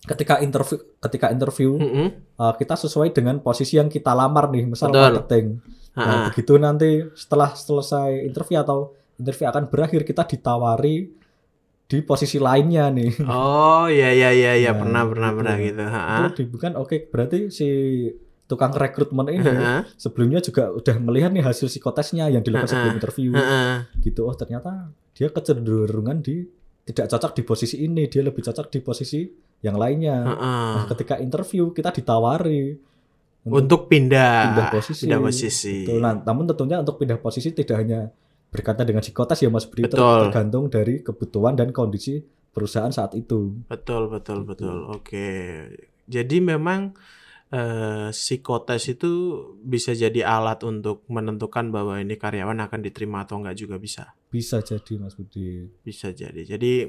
ketika 0.02 0.42
interview 0.42 0.82
ketika 0.98 1.30
interview 1.30 1.78
mm-mm. 1.78 2.08
eh, 2.38 2.54
kita 2.58 2.74
sesuai 2.74 3.14
dengan 3.14 3.38
posisi 3.40 3.78
yang 3.78 3.90
kita 3.90 4.12
lamar 4.18 4.50
nih, 4.50 4.66
misal 4.66 4.90
Betul. 4.90 5.02
marketing. 5.02 5.46
Nah, 5.92 6.00
Ah, 6.02 6.08
ah. 6.08 6.26
begitu 6.32 6.56
nanti 6.56 7.04
setelah 7.20 7.52
selesai 7.52 8.24
interview 8.24 8.64
atau 8.64 8.96
interview 9.20 9.46
akan 9.52 9.68
berakhir 9.68 10.08
kita 10.08 10.24
ditawari 10.24 11.12
di 11.86 11.98
posisi 12.08 12.40
lainnya 12.40 12.88
nih. 12.88 13.20
Oh 13.28 13.92
iya 13.92 14.16
iya 14.16 14.32
iya 14.32 14.52
iya 14.56 14.72
Nah, 14.72 14.80
pernah 14.80 15.04
pernah 15.04 15.30
gitu. 15.30 15.38
pernah 15.44 15.56
gitu. 15.60 15.84
Ha, 15.84 16.16
Itu 16.24 16.30
dibukan 16.48 16.72
oke 16.80 17.12
berarti 17.12 17.52
si 17.52 17.68
tukang 18.48 18.72
rekrutmen 18.72 19.28
ini 19.32 19.48
ha, 19.48 19.84
sebelumnya 20.00 20.40
juga 20.44 20.72
udah 20.72 20.96
melihat 21.00 21.32
nih 21.36 21.44
hasil 21.44 21.68
psikotesnya 21.72 22.28
yang 22.32 22.44
dilakukan 22.44 22.72
sebelum 22.72 22.96
interview 22.96 23.32
ha, 23.36 23.44
ha. 23.44 23.62
gitu. 24.00 24.24
Oh, 24.28 24.36
ternyata 24.36 24.96
dia 25.12 25.28
kecenderungan 25.28 26.24
di 26.24 26.48
tidak 26.88 27.12
cocok 27.12 27.32
di 27.36 27.42
posisi 27.44 27.76
ini, 27.84 28.08
dia 28.08 28.24
lebih 28.24 28.40
cocok 28.44 28.72
di 28.72 28.80
posisi 28.80 29.20
yang 29.62 29.78
lainnya. 29.78 30.18
Ha, 30.26 30.34
ha. 30.34 30.52
Nah, 30.76 30.86
ketika 30.88 31.18
interview 31.18 31.70
kita 31.70 31.90
ditawari 31.90 32.76
Untuk 33.42 33.90
pindah 33.90 34.54
pindah 34.54 34.68
posisi. 34.70 35.02
pindah 35.06 35.20
posisi. 35.20 35.76
Betul. 35.82 35.98
Nah, 35.98 36.14
namun 36.22 36.46
tentunya 36.46 36.78
untuk 36.78 36.98
pindah 36.98 37.18
posisi 37.18 37.50
tidak 37.50 37.78
hanya 37.82 38.06
berkaitan 38.50 38.86
dengan 38.86 39.02
psikotes 39.02 39.40
ya 39.40 39.50
Mas 39.50 39.66
Betul. 39.66 40.30
tergantung 40.30 40.70
dari 40.70 41.02
kebutuhan 41.02 41.58
dan 41.58 41.74
kondisi 41.74 42.22
perusahaan 42.52 42.92
saat 42.92 43.18
itu. 43.18 43.66
Betul, 43.66 44.12
betul, 44.12 44.44
Gitu. 44.44 44.50
betul. 44.50 44.78
Oke. 44.92 45.30
Jadi 46.06 46.38
memang 46.38 46.94
eh, 47.50 48.10
psikotes 48.12 48.88
itu 48.88 49.12
bisa 49.60 49.92
jadi 49.92 50.24
alat 50.24 50.64
untuk 50.64 51.04
menentukan 51.10 51.68
bahwa 51.68 51.98
ini 51.98 52.16
karyawan 52.16 52.62
akan 52.62 52.80
diterima 52.80 53.26
atau 53.26 53.42
enggak 53.42 53.58
juga 53.58 53.76
bisa. 53.76 54.14
Bisa 54.30 54.62
jadi 54.62 54.96
Mas 54.96 55.18
Budi. 55.18 55.68
Bisa 55.82 56.14
jadi. 56.14 56.48
Jadi 56.48 56.88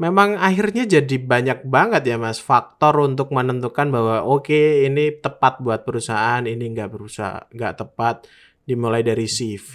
memang 0.00 0.34
akhirnya 0.34 0.88
jadi 0.88 1.16
banyak 1.20 1.68
banget 1.68 2.08
ya 2.08 2.16
Mas 2.16 2.40
faktor 2.40 3.04
untuk 3.04 3.28
menentukan 3.30 3.92
bahwa 3.92 4.24
oke 4.24 4.48
ini 4.88 5.20
tepat 5.20 5.60
buat 5.60 5.84
perusahaan, 5.84 6.40
ini 6.42 6.64
enggak 6.64 6.88
berusaha, 6.90 7.46
enggak 7.52 7.76
tepat. 7.76 8.24
Dimulai 8.64 9.02
dari 9.02 9.26
CV, 9.26 9.72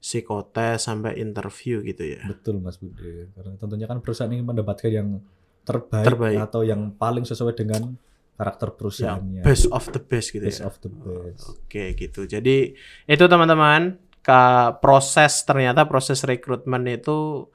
psikotes 0.00 0.88
sampai 0.88 1.20
interview 1.20 1.84
gitu 1.84 2.16
ya. 2.16 2.22
Betul 2.26 2.58
Mas 2.58 2.80
Budi. 2.80 3.28
Karena 3.30 3.54
tentunya 3.54 3.86
kan 3.86 4.00
perusahaan 4.00 4.32
ini 4.32 4.40
mendapatkan 4.40 4.88
yang 4.88 5.20
terbaik, 5.62 6.06
Terbaik. 6.08 6.38
atau 6.40 6.64
yang 6.64 6.96
paling 6.96 7.22
sesuai 7.22 7.52
dengan 7.52 7.94
karakter 8.34 8.72
Yang 8.72 8.76
perusahaannya. 8.80 9.42
best 9.44 9.68
of 9.68 9.84
the 9.92 10.00
best 10.00 10.32
gitu 10.32 10.48
Best 10.48 10.64
ya. 10.64 10.66
of 10.66 10.74
the 10.80 10.88
best. 10.88 11.44
Oke 11.52 11.84
gitu. 11.92 12.24
Jadi 12.24 12.72
itu 13.04 13.24
teman-teman 13.28 14.00
ke 14.20 14.42
proses 14.80 15.44
ternyata 15.44 15.84
proses 15.84 16.24
rekrutmen 16.24 16.88
itu 16.88 17.48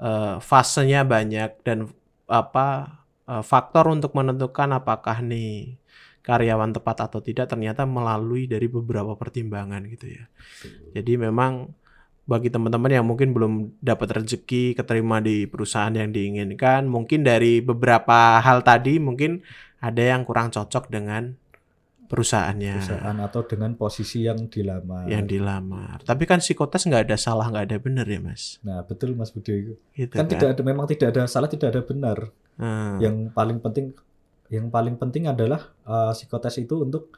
eh, 0.00 0.36
fasenya 0.40 1.04
banyak 1.04 1.60
dan 1.62 1.92
apa 2.26 2.98
eh, 3.28 3.44
faktor 3.44 3.92
untuk 3.92 4.16
menentukan 4.16 4.72
apakah 4.74 5.20
nih 5.20 5.76
karyawan 6.20 6.76
tepat 6.76 7.08
atau 7.10 7.20
tidak 7.24 7.48
ternyata 7.48 7.88
melalui 7.88 8.44
dari 8.44 8.68
beberapa 8.68 9.16
pertimbangan 9.16 9.82
gitu 9.88 10.20
ya. 10.20 10.24
Jadi 10.92 11.16
memang 11.16 11.72
bagi 12.28 12.52
teman-teman 12.52 12.92
yang 12.92 13.06
mungkin 13.08 13.34
belum 13.34 13.82
dapat 13.82 14.22
rezeki 14.22 14.78
keterima 14.78 15.18
di 15.18 15.48
perusahaan 15.50 15.90
yang 15.90 16.14
diinginkan, 16.14 16.86
mungkin 16.86 17.26
dari 17.26 17.58
beberapa 17.58 18.38
hal 18.38 18.62
tadi 18.62 19.02
mungkin 19.02 19.42
ada 19.82 19.98
yang 19.98 20.22
kurang 20.22 20.52
cocok 20.54 20.92
dengan 20.92 21.34
perusahaannya 22.10 22.74
Perusahaan 22.82 23.16
atau 23.22 23.40
dengan 23.46 23.70
posisi 23.78 24.26
yang 24.26 24.50
dilamar. 24.50 25.06
yang 25.06 25.30
dilamar. 25.30 26.02
Tapi 26.02 26.26
kan 26.26 26.42
psikotes 26.42 26.90
nggak 26.90 27.06
ada 27.06 27.16
salah 27.16 27.46
nggak 27.46 27.70
ada 27.70 27.78
benar 27.78 28.06
ya 28.10 28.18
mas. 28.18 28.58
Nah, 28.66 28.82
betul 28.82 29.14
Mas 29.14 29.30
Budi. 29.30 29.78
Gitu 29.94 30.10
Kan 30.10 30.26
tidak 30.26 30.58
ada 30.58 30.62
memang 30.66 30.90
tidak 30.90 31.14
ada 31.14 31.30
salah, 31.30 31.46
tidak 31.46 31.70
ada 31.70 31.86
benar. 31.86 32.18
Hmm. 32.58 32.98
Yang 32.98 33.30
paling 33.30 33.58
penting 33.62 33.94
yang 34.50 34.66
paling 34.68 34.98
penting 34.98 35.30
adalah 35.30 35.70
eh, 35.86 36.12
psikotes 36.12 36.58
itu 36.58 36.82
untuk 36.82 37.14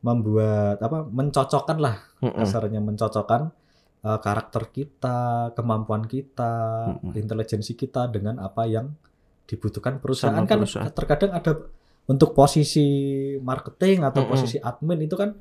membuat 0.00 0.80
apa? 0.80 1.04
mencocokkan 1.04 1.76
lah 1.76 1.96
Mm-mm. 2.24 2.40
kasarnya 2.40 2.80
mencocokkan 2.80 3.52
eh, 4.00 4.18
karakter 4.24 4.72
kita, 4.72 5.52
kemampuan 5.52 6.08
kita, 6.08 6.54
Mm-mm. 6.96 7.12
intelijensi 7.12 7.76
kita 7.76 8.08
dengan 8.08 8.40
apa 8.40 8.64
yang 8.64 8.96
dibutuhkan 9.46 10.02
perusahaan 10.02 10.42
kan 10.42 10.58
perusahaan. 10.64 10.90
terkadang 10.90 11.30
ada 11.36 11.52
untuk 12.06 12.32
posisi 12.32 12.86
marketing 13.38 14.06
atau 14.06 14.22
Mm-mm. 14.22 14.32
posisi 14.32 14.56
admin 14.58 15.02
itu 15.02 15.14
kan 15.14 15.34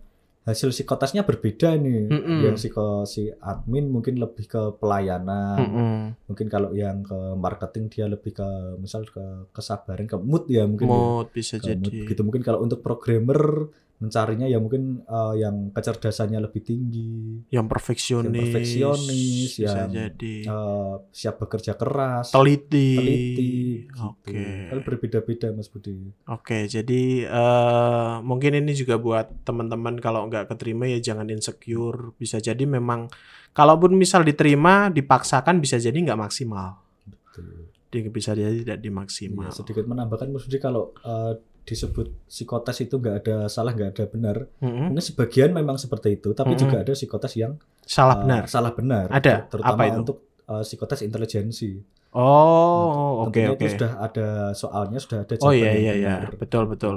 hasil 0.45 0.69
psikotesnya 0.69 1.25
berbeda 1.25 1.73
nih. 1.73 2.05
Mm-mm. 2.05 2.39
Yang 2.45 2.55
psiko 2.61 3.01
si 3.03 3.29
admin 3.33 3.89
mungkin 3.89 4.21
lebih 4.21 4.45
ke 4.45 4.61
pelayanan, 4.77 5.57
Mm-mm. 5.57 5.93
mungkin 6.29 6.47
kalau 6.49 6.69
yang 6.73 7.01
ke 7.01 7.17
marketing 7.33 7.89
dia 7.89 8.05
lebih 8.05 8.33
ke 8.33 8.45
misal 8.77 9.05
ke 9.05 9.49
kesabaran, 9.49 10.05
ke 10.05 10.17
mood 10.17 10.45
ya 10.45 10.65
mungkin. 10.65 10.85
ya. 10.85 10.93
Mood 10.93 11.27
bisa 11.33 11.57
Ke 11.57 11.73
mood. 11.73 11.89
jadi. 11.89 12.13
Gitu 12.13 12.21
mungkin 12.21 12.45
kalau 12.45 12.61
untuk 12.61 12.85
programmer 12.85 13.69
mencarinya 13.95 14.43
ya 14.43 14.59
mungkin 14.59 15.01
eh, 15.01 15.33
yang 15.39 15.71
kecerdasannya 15.71 16.43
lebih 16.43 16.61
tinggi, 16.61 17.47
Yang 17.47 17.65
perfeksionis. 17.71 18.27
Yang 18.27 18.39
perfeksionis, 18.43 19.51
yang, 19.55 19.87
jadi. 19.87 20.35
eh, 20.51 20.93
siap 21.15 21.35
bekerja 21.39 21.79
keras, 21.79 22.35
teliti. 22.35 22.89
teliti. 22.99 23.53
gitu. 23.87 24.03
Oke. 24.03 24.43
Kan 24.67 24.79
berbeda-beda 24.83 25.47
Mas 25.55 25.71
Budi. 25.71 26.11
Oke, 26.27 26.67
jadi 26.67 27.01
eh 27.23 28.13
mungkin 28.19 28.59
ini 28.59 28.75
juga 28.75 28.99
buat 28.99 29.31
teman-teman 29.47 29.95
kalau 30.03 30.27
nggak 30.27 30.51
keterima 30.51 30.91
ya 30.91 30.99
jangan 30.99 31.31
insecure. 31.31 32.11
Bisa 32.19 32.43
jadi 32.43 32.67
memang 32.67 33.07
kalaupun 33.55 33.95
misal 33.95 34.27
diterima 34.27 34.91
dipaksakan 34.91 35.63
bisa 35.63 35.79
jadi 35.79 35.95
nggak 35.95 36.19
maksimal. 36.19 36.83
Betul. 37.07 37.71
Dia 37.87 38.11
bisa 38.11 38.35
jadi 38.35 38.59
tidak 38.59 38.83
dimaksimal. 38.83 39.47
Iya, 39.47 39.55
sedikit 39.55 39.87
menambahkan 39.87 40.27
Mas 40.35 40.43
Budi 40.43 40.59
kalau 40.59 40.91
eh, 40.99 41.39
disebut 41.65 42.07
psikotes 42.29 42.77
itu 42.79 42.95
nggak 42.95 43.15
ada 43.25 43.35
salah 43.49 43.73
nggak 43.73 43.89
ada 43.97 44.03
benar 44.05 44.37
mungkin 44.61 45.01
sebagian 45.01 45.49
memang 45.49 45.75
seperti 45.75 46.15
itu 46.15 46.29
tapi 46.31 46.53
Mm-mm. 46.53 46.61
juga 46.61 46.75
ada 46.85 46.93
psikotes 46.93 47.33
yang 47.35 47.57
Salah 47.81 48.15
eh, 48.15 48.21
benar. 48.21 48.43
salah 48.45 48.71
benar 48.71 49.05
Ada? 49.09 49.49
Ter- 49.49 49.57
terutama 49.57 49.73
Apa 49.75 49.83
itu? 49.89 49.97
untuk 50.01 50.17
eh, 50.45 50.63
psikotes 50.63 51.01
intelijensi 51.01 51.71
Oh, 52.15 53.27
oke 53.27 53.35
Tentunya 53.35 53.51
oke. 53.51 53.59
itu 53.59 53.65
sudah 53.75 53.91
ada 53.99 54.27
soalnya 54.55 54.99
sudah 55.03 55.19
ada 55.21 55.33
Oh 55.35 55.51
jawaban 55.51 55.59
iya 55.59 55.71
iya 55.75 55.93
iya, 55.99 56.15
betul 56.33 56.63
betul. 56.65 56.95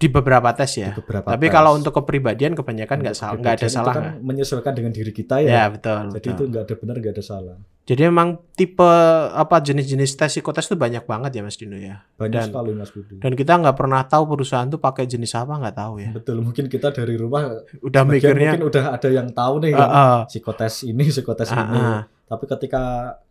Di 0.00 0.08
beberapa 0.08 0.48
tes 0.50 0.70
di 0.70 0.80
ya. 0.80 0.90
beberapa 0.90 1.28
Tapi 1.28 1.44
tes. 1.44 1.52
kalau 1.52 1.76
untuk 1.76 1.92
kepribadian 1.92 2.52
kebanyakan 2.52 2.96
nggak 2.98 3.12
salah, 3.14 3.36
nggak 3.36 3.54
ada 3.54 3.62
itu 3.62 3.68
salah. 3.70 3.92
kan 3.92 4.04
menyesuaikan 4.18 4.72
dengan 4.72 4.90
diri 4.90 5.12
kita 5.12 5.38
Ya, 5.38 5.46
ya, 5.46 5.64
betul. 5.68 6.08
jadi 6.10 6.16
betul. 6.16 6.32
itu 6.32 6.42
nggak 6.48 6.62
ada 6.62 6.74
benar 6.74 6.94
nggak 6.96 7.12
ada 7.12 7.22
salah 7.22 7.56
Jadi 7.82 8.06
memang 8.06 8.28
tipe 8.52 8.86
apa 9.28 9.56
jenis-jenis 9.58 10.14
tes 10.14 10.30
psikotes 10.30 10.64
itu 10.64 10.74
banyak 10.74 11.04
banget 11.04 11.30
ya 11.32 11.42
Mas 11.42 11.54
Dino 11.54 11.74
ya. 11.74 12.00
banyak 12.14 12.32
Dan- 12.32 12.48
sekali 12.48 12.70
Mas 12.72 12.88
Budi 12.88 13.18
Dan 13.18 13.32
kita 13.34 13.52
nggak 13.56 13.74
pernah 13.74 14.00
tahu 14.02 14.24
perusahaan 14.30 14.64
tuh 14.64 14.78
pakai 14.78 15.04
jenis 15.04 15.34
apa 15.34 15.52
nggak 15.54 15.76
tahu 15.76 15.94
ya. 15.98 16.10
betul 16.10 16.40
mungkin 16.40 16.64
kita 16.64 16.88
dari 16.90 17.14
rumah 17.14 17.60
Udah 17.78 18.02
mikirnya 18.02 18.54
mungkin 18.54 18.66
udah 18.66 18.84
ada 18.90 19.08
yang 19.10 19.28
tahu 19.28 19.54
nih 19.60 19.72
kan 19.74 19.88
ah, 19.90 20.20
psikotes 20.24 20.82
ini 20.82 21.02
psikotes 21.04 21.50
ah, 21.50 21.60
ini 21.60 21.76
ah, 21.78 22.00
tapi 22.24 22.44
ketika 22.46 22.82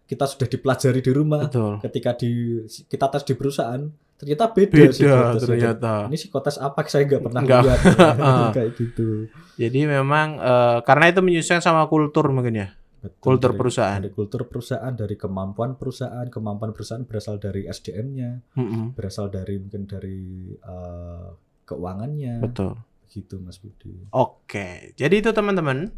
kita 0.09 0.25
sudah 0.25 0.47
dipelajari 0.47 0.99
di 0.99 1.11
rumah 1.11 1.45
betul. 1.45 1.77
ketika 1.79 2.11
di 2.13 2.57
kita 2.83 3.05
tes 3.07 3.21
di 3.21 3.33
perusahaan 3.33 3.77
ternyata 4.15 4.49
beda, 4.49 4.73
Beda 4.73 4.89
psikotesnya. 4.89 5.39
ternyata. 5.39 5.91
ini 6.05 6.17
psikotes 6.17 6.57
apa 6.57 6.81
saya 6.83 7.05
nggak 7.05 7.21
pernah 7.21 7.41
Nggak. 7.41 7.61
lihat 7.61 7.79
Ah. 8.19 8.49
kayak 8.51 8.71
gitu 8.73 9.29
Jadi 9.55 9.79
memang 9.85 10.27
eh, 10.35 10.79
karena 10.81 11.05
itu 11.07 11.19
menyesuaikan 11.19 11.61
sama 11.61 11.85
kultur 11.85 12.27
mungkin 12.29 12.55
ya. 12.57 12.67
Betul, 12.99 13.15
Kultur 13.21 13.49
dari- 13.49 13.59
perusahaan. 13.59 13.95
dari 13.97 14.11
kultur 14.11 14.41
perusahaan 14.43 14.91
dari 14.91 15.15
kemampuan 15.15 15.71
perusahaan 15.73 16.27
kemampuan 16.27 16.71
perusahaan 16.71 16.99
berasal 17.01 17.37
dari 17.37 17.63
SDM-nya 17.63 18.43
Mm-mm, 18.55 18.91
berasal 18.91 19.29
dari 19.29 19.55
mungkin 19.55 19.85
dari 19.85 20.19
eh, 20.51 21.27
keuangannya 21.63 22.41
betul. 22.41 22.75
Gitu 23.09 23.41
Mas 23.41 23.57
Budi 23.57 24.05
Oke, 24.13 24.93
jadi 24.93 25.19
itu 25.19 25.33
teman-teman. 25.33 25.89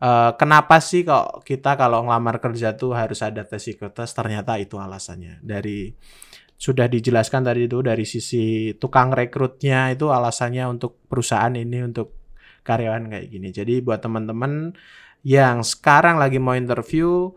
Eh, 0.00 0.32
kenapa 0.36 0.80
sih 0.80 1.02
kok 1.02 1.42
kita 1.44 1.76
kalau 1.80 2.04
ngelamar 2.04 2.40
kerja 2.40 2.76
tuh 2.76 2.92
harus 2.92 3.24
ada 3.24 3.42
tes 3.44 3.60
psikotes? 3.60 4.12
Ternyata 4.12 4.60
itu 4.60 4.76
alasannya. 4.76 5.40
Dari 5.40 5.92
sudah 6.60 6.92
dijelaskan 6.92 7.40
tadi 7.40 7.64
itu 7.64 7.80
dari 7.80 8.04
sisi 8.04 8.76
tukang 8.76 9.16
rekrutnya 9.16 9.88
itu 9.96 10.12
alasannya 10.12 10.68
untuk 10.68 11.00
perusahaan 11.08 11.56
ini 11.56 11.80
untuk 11.88 12.12
karyawan 12.64 13.08
kayak 13.08 13.26
gini. 13.32 13.48
Jadi 13.48 13.80
buat 13.80 14.04
teman-teman 14.04 14.76
yang 15.24 15.64
sekarang 15.64 16.20
lagi 16.20 16.36
mau 16.36 16.52
interview, 16.52 17.32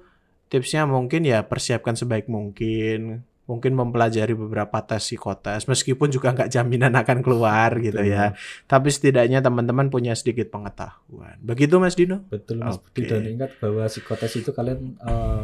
tipsnya 0.52 0.84
mungkin 0.84 1.24
ya 1.24 1.48
persiapkan 1.48 1.96
sebaik 1.96 2.28
mungkin. 2.28 3.24
Mungkin 3.54 3.78
mempelajari 3.78 4.34
beberapa 4.34 4.82
tes 4.82 5.06
psikotes, 5.06 5.70
meskipun 5.70 6.10
juga 6.10 6.34
nggak 6.34 6.50
jaminan 6.50 6.98
akan 6.98 7.22
keluar 7.22 7.70
gitu 7.78 8.02
ya. 8.02 8.34
Tapi 8.66 8.89
setidaknya 8.89 9.46
teman-teman 9.46 9.94
punya 9.94 10.18
sedikit 10.18 10.50
pengetahuan. 10.50 11.38
Begitu 11.38 11.78
Mas 11.78 11.94
Dino? 11.94 12.26
betul 12.34 12.66
Mas. 12.66 12.82
Budi 12.82 13.06
dan 13.06 13.30
ingat 13.30 13.54
bahwa 13.62 13.86
psikotes 13.86 14.34
itu 14.42 14.50
kalian 14.50 14.98
eh, 14.98 15.44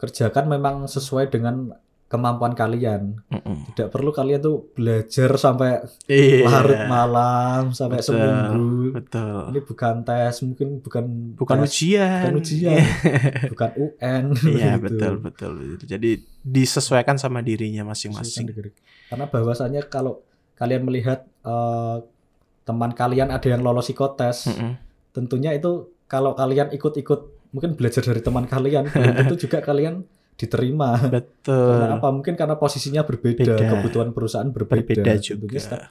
kerjakan 0.00 0.48
memang 0.48 0.88
sesuai 0.88 1.28
dengan 1.28 1.76
kemampuan 2.14 2.54
kalian 2.54 3.18
tidak 3.68 3.90
perlu 3.90 4.08
kalian 4.08 4.38
tuh 4.38 4.70
belajar 4.70 5.34
sampai 5.34 5.82
Iya. 6.06 6.46
larut 6.46 6.82
malam 6.86 7.62
sampai 7.70 7.98
Betul. 7.98 8.14
seminggu 8.14 8.64
Betul. 8.94 9.40
ini 9.50 9.60
bukan 9.60 9.94
tes 10.00 10.34
mungkin 10.40 10.68
bukan 10.78 11.04
Bukan 11.34 11.56
tes, 11.58 11.66
ujian. 11.68 12.22
bukan 12.22 12.34
ujian 12.38 12.78
bukan 13.52 13.70
UN 13.76 14.24
Iya, 14.38 14.70
gitu. 14.72 14.84
betul, 14.84 15.12
betul, 15.18 15.52
betul. 15.58 15.86
Jadi 15.88 16.10
disesuaikan 16.40 17.16
sama 17.16 17.40
dirinya 17.40 17.82
masing-masing. 17.84 18.46
karena 19.04 19.26
bahwasannya 19.26 19.82
kalau 19.84 20.22
kalian 20.54 20.82
melihat 20.82 21.26
eh, 21.42 21.96
teman 22.62 22.90
kalian 22.90 23.28
ada 23.28 23.44
yang 23.44 23.60
lolos 23.60 23.84
psikotes 23.84 24.46
Mm-mm. 24.46 24.78
tentunya 25.10 25.50
itu 25.50 25.90
kalau 26.06 26.32
kalian 26.32 26.70
ikut-ikut 26.70 27.20
mungkin 27.50 27.74
belajar 27.74 28.02
dari 28.02 28.18
teman 28.18 28.44
kalian 28.44 28.86
tentu 29.18 29.36
juga 29.40 29.58
kalian 29.58 30.06
diterima 30.34 30.98
Betul. 30.98 31.78
karena 31.78 31.96
apa 31.96 32.08
mungkin 32.10 32.34
karena 32.34 32.56
posisinya 32.56 33.02
berbeda 33.02 33.54
Beda. 33.54 33.70
kebutuhan 33.70 34.10
perusahaan 34.10 34.48
berbeda, 34.48 34.82
Berbeda 34.82 35.02
Tentunya 35.14 35.22
setiap- 35.22 35.40
juga. 35.40 35.88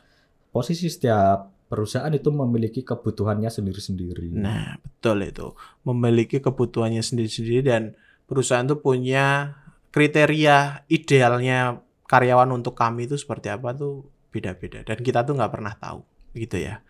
posisi 0.52 0.86
setiap 0.88 1.40
perusahaan 1.66 2.12
itu 2.12 2.30
memiliki 2.30 2.86
kebutuhannya 2.86 3.50
sendiri-sendiri. 3.50 4.30
Nah, 4.36 4.78
betul 4.78 5.26
itu. 5.26 5.58
Memiliki 5.82 6.38
kebutuhannya 6.38 7.02
sendiri-sendiri 7.02 7.66
dan 7.66 7.98
perusahaan 8.30 8.62
tuh 8.62 8.78
punya 8.78 9.58
kriteria 9.90 10.86
idealnya 10.88 11.82
karyawan 12.06 12.52
untuk 12.52 12.76
kami 12.76 13.08
itu 13.08 13.16
seperti 13.16 13.50
apa 13.50 13.74
tuh 13.74 14.06
beda-beda 14.30 14.82
dan 14.82 14.98
kita 15.00 15.22
tuh 15.22 15.34
nggak 15.34 15.50
pernah 15.50 15.74
tahu 15.74 16.02
gitu 16.34 16.58
ya. 16.58 16.82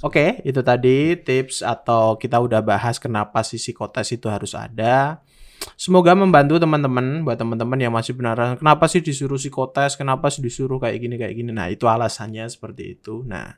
Oke, 0.00 0.38
itu 0.42 0.62
tadi 0.62 1.18
tips 1.18 1.60
atau 1.60 2.14
kita 2.14 2.38
udah 2.38 2.62
bahas 2.62 2.98
kenapa 2.98 3.42
sih 3.42 3.58
psikotes 3.58 4.10
itu 4.10 4.26
harus 4.26 4.54
ada. 4.54 5.18
Semoga 5.76 6.14
membantu 6.14 6.62
teman-teman, 6.62 7.26
buat 7.26 7.34
teman-teman 7.34 7.74
yang 7.74 7.90
masih 7.90 8.14
beneran 8.14 8.54
kenapa 8.54 8.86
sih 8.86 9.02
disuruh 9.02 9.34
psikotes, 9.34 9.98
kenapa 9.98 10.30
sih 10.30 10.38
disuruh 10.38 10.78
kayak 10.78 10.98
gini 11.02 11.14
kayak 11.18 11.34
gini. 11.34 11.50
Nah, 11.50 11.66
itu 11.66 11.90
alasannya 11.90 12.46
seperti 12.46 12.98
itu. 12.98 13.26
Nah, 13.26 13.50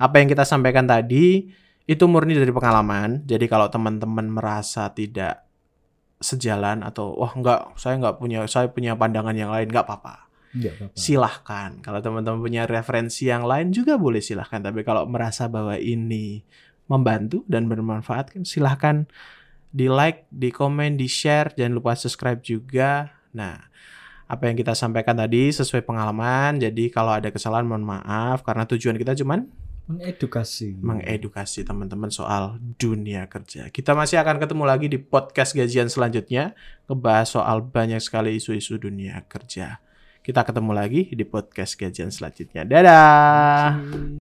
apa 0.00 0.14
yang 0.16 0.28
kita 0.28 0.48
sampaikan 0.48 0.88
tadi 0.88 1.52
itu 1.84 2.04
murni 2.08 2.32
dari 2.32 2.48
pengalaman. 2.48 3.28
Jadi 3.28 3.44
kalau 3.46 3.68
teman-teman 3.68 4.26
merasa 4.26 4.88
tidak 4.90 5.44
sejalan 6.16 6.80
atau 6.80 7.12
wah 7.12 7.32
enggak, 7.36 7.76
saya 7.76 8.00
nggak 8.00 8.16
punya 8.16 8.48
saya 8.48 8.72
punya 8.72 8.96
pandangan 8.96 9.36
yang 9.36 9.52
lain, 9.52 9.68
nggak 9.68 9.84
apa-apa. 9.84 10.26
silahkan. 10.96 11.76
Kalau 11.84 12.00
teman-teman 12.00 12.40
punya 12.40 12.64
referensi 12.64 13.28
yang 13.28 13.44
lain 13.44 13.76
juga 13.76 14.00
boleh 14.00 14.24
silahkan. 14.24 14.64
Tapi 14.64 14.80
kalau 14.80 15.04
merasa 15.04 15.44
bahwa 15.52 15.76
ini 15.76 16.40
membantu 16.88 17.44
dan 17.44 17.68
bermanfaat, 17.68 18.32
kan 18.32 18.42
silahkan 18.48 19.04
di 19.76 19.92
like, 19.92 20.24
di 20.32 20.48
komen, 20.48 20.96
di 20.96 21.04
share. 21.04 21.52
Jangan 21.52 21.72
lupa 21.76 21.92
subscribe 21.92 22.40
juga. 22.40 23.12
Nah, 23.36 23.60
apa 24.24 24.48
yang 24.48 24.56
kita 24.56 24.72
sampaikan 24.72 25.12
tadi 25.12 25.52
sesuai 25.52 25.84
pengalaman. 25.84 26.56
Jadi 26.56 26.88
kalau 26.88 27.12
ada 27.12 27.28
kesalahan 27.28 27.68
mohon 27.68 27.84
maaf 27.84 28.40
karena 28.40 28.64
tujuan 28.64 28.96
kita 28.96 29.12
cuman 29.12 29.44
Mengedukasi. 29.86 30.82
mengedukasi 30.82 31.62
teman-teman 31.62 32.10
soal 32.10 32.58
dunia 32.74 33.30
kerja. 33.30 33.70
Kita 33.70 33.94
masih 33.94 34.18
akan 34.18 34.42
ketemu 34.42 34.64
lagi 34.66 34.90
di 34.90 34.98
podcast 34.98 35.54
gajian 35.54 35.86
selanjutnya 35.86 36.58
ngebahas 36.90 37.30
soal 37.30 37.62
banyak 37.62 38.02
sekali 38.02 38.34
isu-isu 38.34 38.82
dunia 38.82 39.22
kerja. 39.30 39.78
Kita 40.26 40.42
ketemu 40.42 40.74
lagi 40.74 41.06
di 41.14 41.22
podcast 41.22 41.78
gajian 41.78 42.10
selanjutnya. 42.10 42.66
Dadah. 42.66 44.25